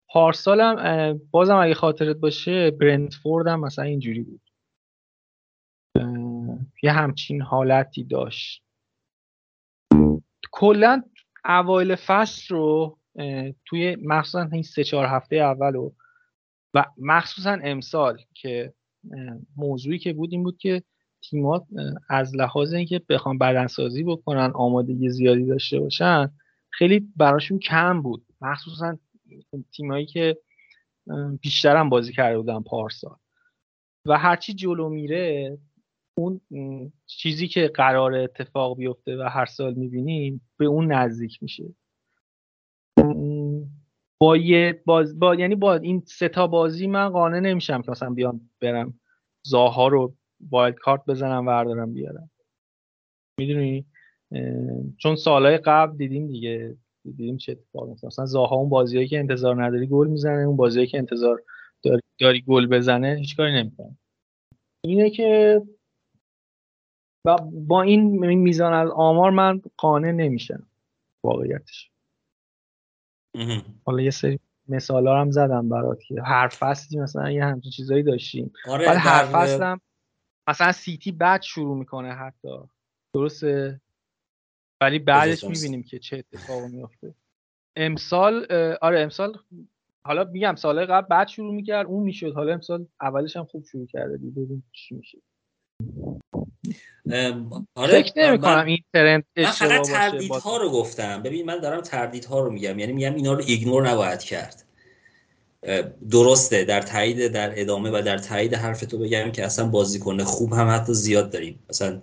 [0.08, 4.40] پارسال هم بازم اگه خاطرت باشه برنتفورد هم مثلا اینجوری بود.
[6.82, 8.64] یه همچین حالتی داشت.
[10.52, 11.02] کلا
[11.44, 12.98] اوایل فصل رو
[13.64, 15.90] توی مخصوصا این سه چهار هفته اول و
[16.98, 18.74] مخصوصا امسال که
[19.56, 20.82] موضوعی که بود این بود که
[21.30, 21.66] تیمات
[22.08, 26.30] از لحاظ اینکه بخوام بدنسازی بکنن آمادگی زیادی داشته باشن
[26.70, 28.26] خیلی براشون کم بود.
[28.40, 28.98] مخصوصا
[29.72, 30.38] تیمایی که
[31.40, 33.16] بیشتر هم بازی کرده بودن پارسال.
[34.06, 35.58] و هرچی جلو میره
[36.14, 36.40] اون
[37.06, 41.64] چیزی که قرار اتفاق بیفته و هر سال می‌بینیم به اون نزدیک میشه.
[44.20, 48.50] با یه باز با یعنی با این ستا بازی من قانع نمیشم که مثلا بیام
[48.60, 49.00] برم
[49.46, 50.14] زاها رو
[50.50, 52.30] وایلد کارت بزنم وردارم بیارم.
[53.38, 53.86] می‌دونی؟
[54.98, 59.64] چون سالهای قبل دیدیم دیگه دیدیم چه اتفاقی میفته مثلا زاها اون بازیایی که انتظار
[59.64, 61.42] نداری گل می‌زنه اون بازیایی که انتظار
[61.82, 63.96] داری, داری گل بزنه هیچ کاری نمی‌کنه.
[64.84, 65.60] اینه که
[67.24, 70.66] و با این میزان از آمار من قانع نمیشم
[71.24, 71.90] واقعیتش.
[73.84, 78.52] حالا یه سری مثال هم زدم برات که هر فصلی مثلا یه همچین چیزایی داشتیم.
[78.66, 79.80] آره ولی هر فصل هم
[80.48, 82.58] مثلا سیتی بعد شروع می‌کنه حتی.
[83.14, 83.80] درسته؟
[84.80, 87.14] ولی بعدش می‌بینیم که چه اتفاقی میفته
[87.76, 88.46] امسال
[88.82, 89.38] آره امسال
[90.06, 92.34] حالا میگم سال قبل بعد شروع می‌کرد اون می‌شد.
[92.34, 95.18] حالا امسال اولش هم خوب شروع کرده ببین چی میشه.
[97.74, 101.22] آره فکر نمی کنم این ترند من فقط تردیدها رو گفتم.
[101.22, 102.78] ببین من دارم تردیدها رو میگم.
[102.78, 104.64] یعنی میگم اینا رو ایگنور نباید کرد.
[106.10, 110.52] درسته در تایید در ادامه و در تایید حرف تو بگم که اصلا بازیکن خوب
[110.52, 111.58] هم حتی زیاد داریم.
[111.70, 112.02] مثلا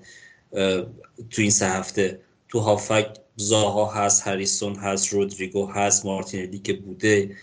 [1.30, 2.20] تو این سه هفته
[2.50, 7.36] تو هافک زاها هست هریسون هست رودریگو هست مارتینلی که بوده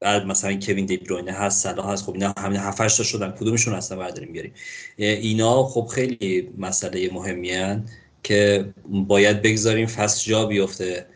[0.00, 3.74] بعد مثلا کوین دی بروینه هست سلا هست خب اینا همین 7 تا شدن کدومشون
[3.74, 4.52] اصلا برداریم بیاریم؟
[4.96, 7.82] اینا خب خیلی مسئله مهمی
[8.22, 11.06] که باید بگذاریم فصل جا بیفته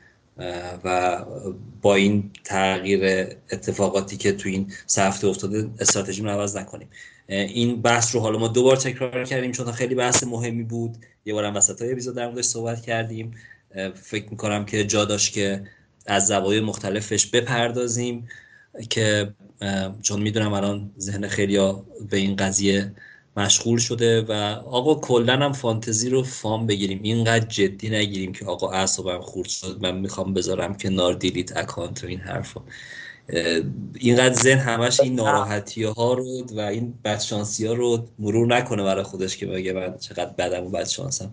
[0.85, 1.25] و
[1.83, 6.89] با این تغییر اتفاقاتی که تو این سه هفته افتاده استراتژی رو عوض نکنیم.
[7.29, 10.97] این بحث رو حالا ما دوبار تکرار کردیم چون خیلی بحث مهمی بود.
[11.25, 13.35] یه بارم وسط های اپیزود در موردش صحبت کردیم.
[13.95, 15.63] فکر می‌کنم که جا داشت که
[16.07, 18.29] از زوایای مختلفش بپردازیم.
[18.91, 19.35] که
[20.03, 21.59] چون می‌دونم الان ذهن خیلی
[22.11, 22.93] به این قضیه
[23.37, 24.33] مشغول شده و
[24.67, 27.01] آقا کلا هم فانتزی رو فام بگیریم.
[27.03, 32.05] اینقدر جدی نگیریم که آقا اعصابم خورد شد من می‌خوام بذارم که نار دیلیت اکانت
[32.05, 32.61] و این حرفا.
[33.95, 39.05] اینقدر ذهن همش این ناراحتی ها رو و این بدشانسی ها رو مرور نکنه برای
[39.05, 41.33] خودش که بگه من چقدر بدم و بدشانسم.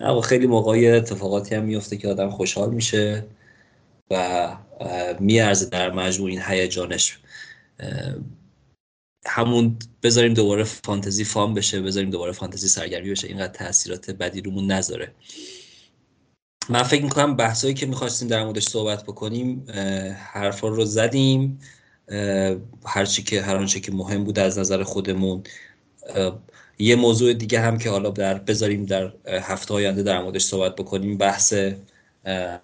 [0.00, 3.24] نه خیلی موقعی اتفاقاتی هم میفته که آدم خوشحال میشه.
[4.12, 4.56] و
[5.20, 7.18] میارزه در مجموع این هیجانش.
[9.26, 13.28] همون بذاریم دوباره فانتزی فام بشه بذاریم دوباره فانتزی سرگرمی بشه.
[13.28, 15.14] اینقدر تاثیرات بدی رومون نذاره.
[16.68, 19.66] من فکر می‌کنم بحثایی که می‌خواستیم در موردش صحبت بکنیم
[20.32, 21.58] حرفا رو زدیم.
[22.86, 25.42] هرچی که هر آنچه که مهم بود از نظر خودمون.
[26.78, 31.18] یه موضوع دیگه هم که حالا در بذاریم در هفته آینده در موردش صحبت بکنیم
[31.18, 31.54] بحث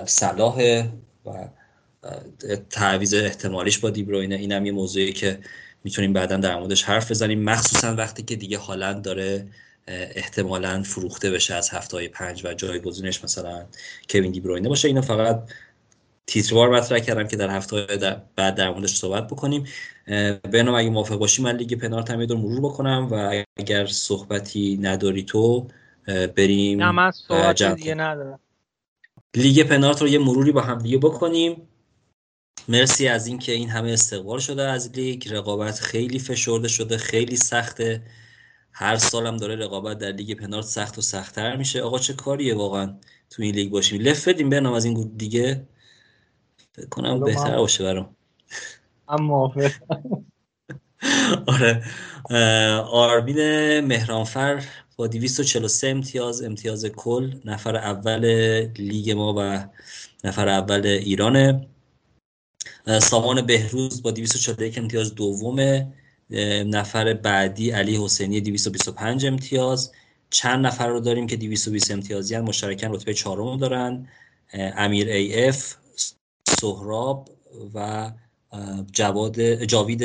[0.06, 0.84] صلاح
[1.28, 1.48] و
[2.70, 5.38] تعویض احتمالیش با دیبروینه اینم یه موضوعی که
[5.84, 7.42] می‌تونیم بعدا در موردش حرف بزنیم.
[7.42, 9.46] مخصوصا وقتی که دیگه هالند داره
[9.88, 13.66] احتمالا فروخته بشه از هفته های پنج و جایگزینش مثلا
[14.10, 14.88] کوین دیبروینه باشه.
[14.88, 15.42] اینو فقط
[16.26, 17.86] تیتروار مطرح کردم که در هفته
[18.36, 19.64] بعد در موردش صحبت بکنیم.
[20.52, 25.68] بنام اگه موافق باشی من لیگ پنارت هم مرور بکنم و اگر صحبتی نداری تو
[26.36, 28.40] بریم نه من صحبت دیگه ندارم.
[29.36, 31.68] لیگ پنارت رو یه مروری با هم دیگه بکنیم.
[32.68, 35.34] مرسی از اینکه این همه استقبال شده از لیگ.
[35.34, 38.02] رقابت خیلی فشرده شده خیلی سخته.
[38.72, 41.82] هر سالم داره رقابت در لیگ پنارت سخت و سختتر میشه.
[41.82, 42.98] آقا چه کاریه واقعا
[43.30, 45.68] تو این لیگ باشیم؟ left بدیم برنامه از این دیگه.
[46.72, 48.16] فکر کنم بهتر باشه برام.
[49.08, 49.54] اما
[51.46, 51.84] آره.
[52.80, 54.64] آرمین مهرانفر
[54.98, 58.24] با 243 امتیاز امتیاز کل نفر اول
[58.76, 59.68] لیگ ما و
[60.24, 61.66] نفر اول ایرانه
[63.02, 65.92] سامان بهروز با 241 امتیاز دومه
[66.66, 69.92] نفر بعدی علی حسینی 225 امتیاز.
[70.30, 74.08] چند نفر رو داریم که 220 امتیازی هم مشترکن رتبه چهارم دارن.
[74.54, 75.74] امیر ای اف
[76.60, 77.30] سهراب
[77.74, 78.10] و
[78.92, 80.00] جواد جاوید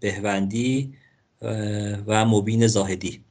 [0.00, 0.94] بهوندی
[2.06, 3.27] و مبین زاهدی.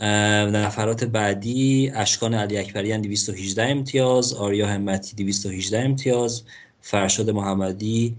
[0.00, 6.42] نفرات بعدی اشکان علی اکبریان 218 امتیاز آریا همتی 218 امتیاز
[6.80, 8.16] فرشاد محمدی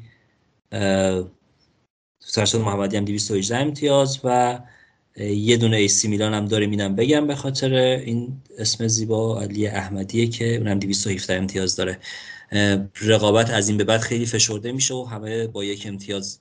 [2.20, 4.60] فرشاد محمدی هم 218 امتیاز و
[5.20, 10.28] یه دونه ایسی میلان هم داریم اینم بگم به خاطر این اسم زیبا علی احمدیه
[10.28, 12.00] که اونم 217 امتیاز داره.
[13.02, 16.40] رقابت از این به بعد خیلی فشرده میشه و همه با یک امتیاز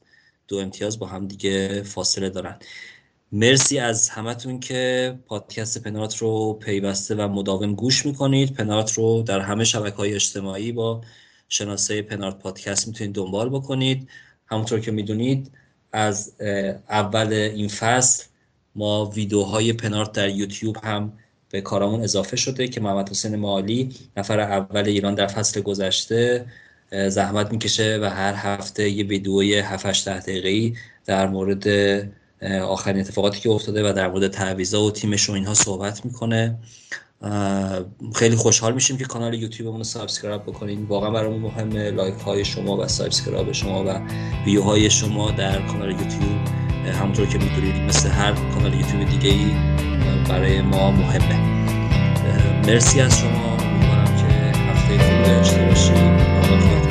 [0.48, 2.58] دو امتیاز با هم دیگه فاصله دارن.
[3.32, 8.54] مرسی از همتون که پادکست پنارت رو پیوسته و مداوم گوش می‌کنید.
[8.54, 11.00] پنارت رو در همه شبکه های اجتماعی با
[11.48, 14.08] شناسه پنارت پادکست می‌تونید دنبال بکنید.
[14.46, 15.50] همونطور که می‌دونید
[15.92, 16.32] از
[16.88, 18.24] اول این فصل
[18.74, 21.12] ما ویدیوهای پنارت در یوتیوب هم
[21.50, 26.46] به کارامون اضافه شده که محمد حسین مالی نفر اول ایران در فصل گذشته
[27.08, 30.76] زحمت می‌کشه و هر هفته یه ویدیوی 7 8 دقیقه‌ای
[31.06, 31.66] در مورد
[32.42, 36.58] آخرین اتفاقاتی که افتاده و در مورد تعویضا و تیمش و اینها صحبت می‌کنه.
[38.14, 40.86] خیلی خوشحال میشیم که کانال یوتیوبمون رو subscribe بکنین.
[40.86, 44.00] واقعا برامون مهمه like های شما و subscribe شما و
[44.46, 46.48] ویو های شما در کانال یوتیوب.
[47.00, 49.50] همونطور که می‌دونید مثل هر کانال یوتیوب دیگه ای
[50.28, 51.56] برای ما مهمه.
[52.66, 53.56] مرسی از شما.
[53.56, 56.85] امیدوارم که هفته خوبی داشته باشید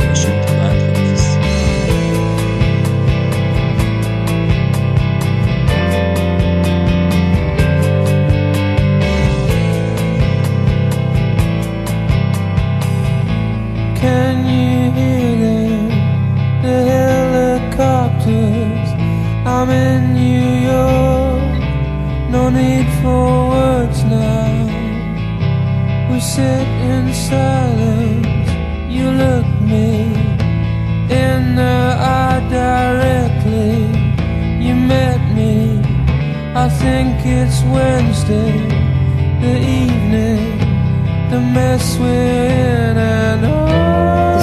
[26.35, 28.49] sit in silence.
[28.95, 29.91] You look me
[31.23, 31.79] in the
[32.17, 33.77] eye directly.
[34.65, 35.53] You met me.
[36.63, 38.53] I think it's Wednesday,
[39.45, 40.43] the evening,
[41.31, 42.45] the mess we're
[42.89, 44.34] in, and oh,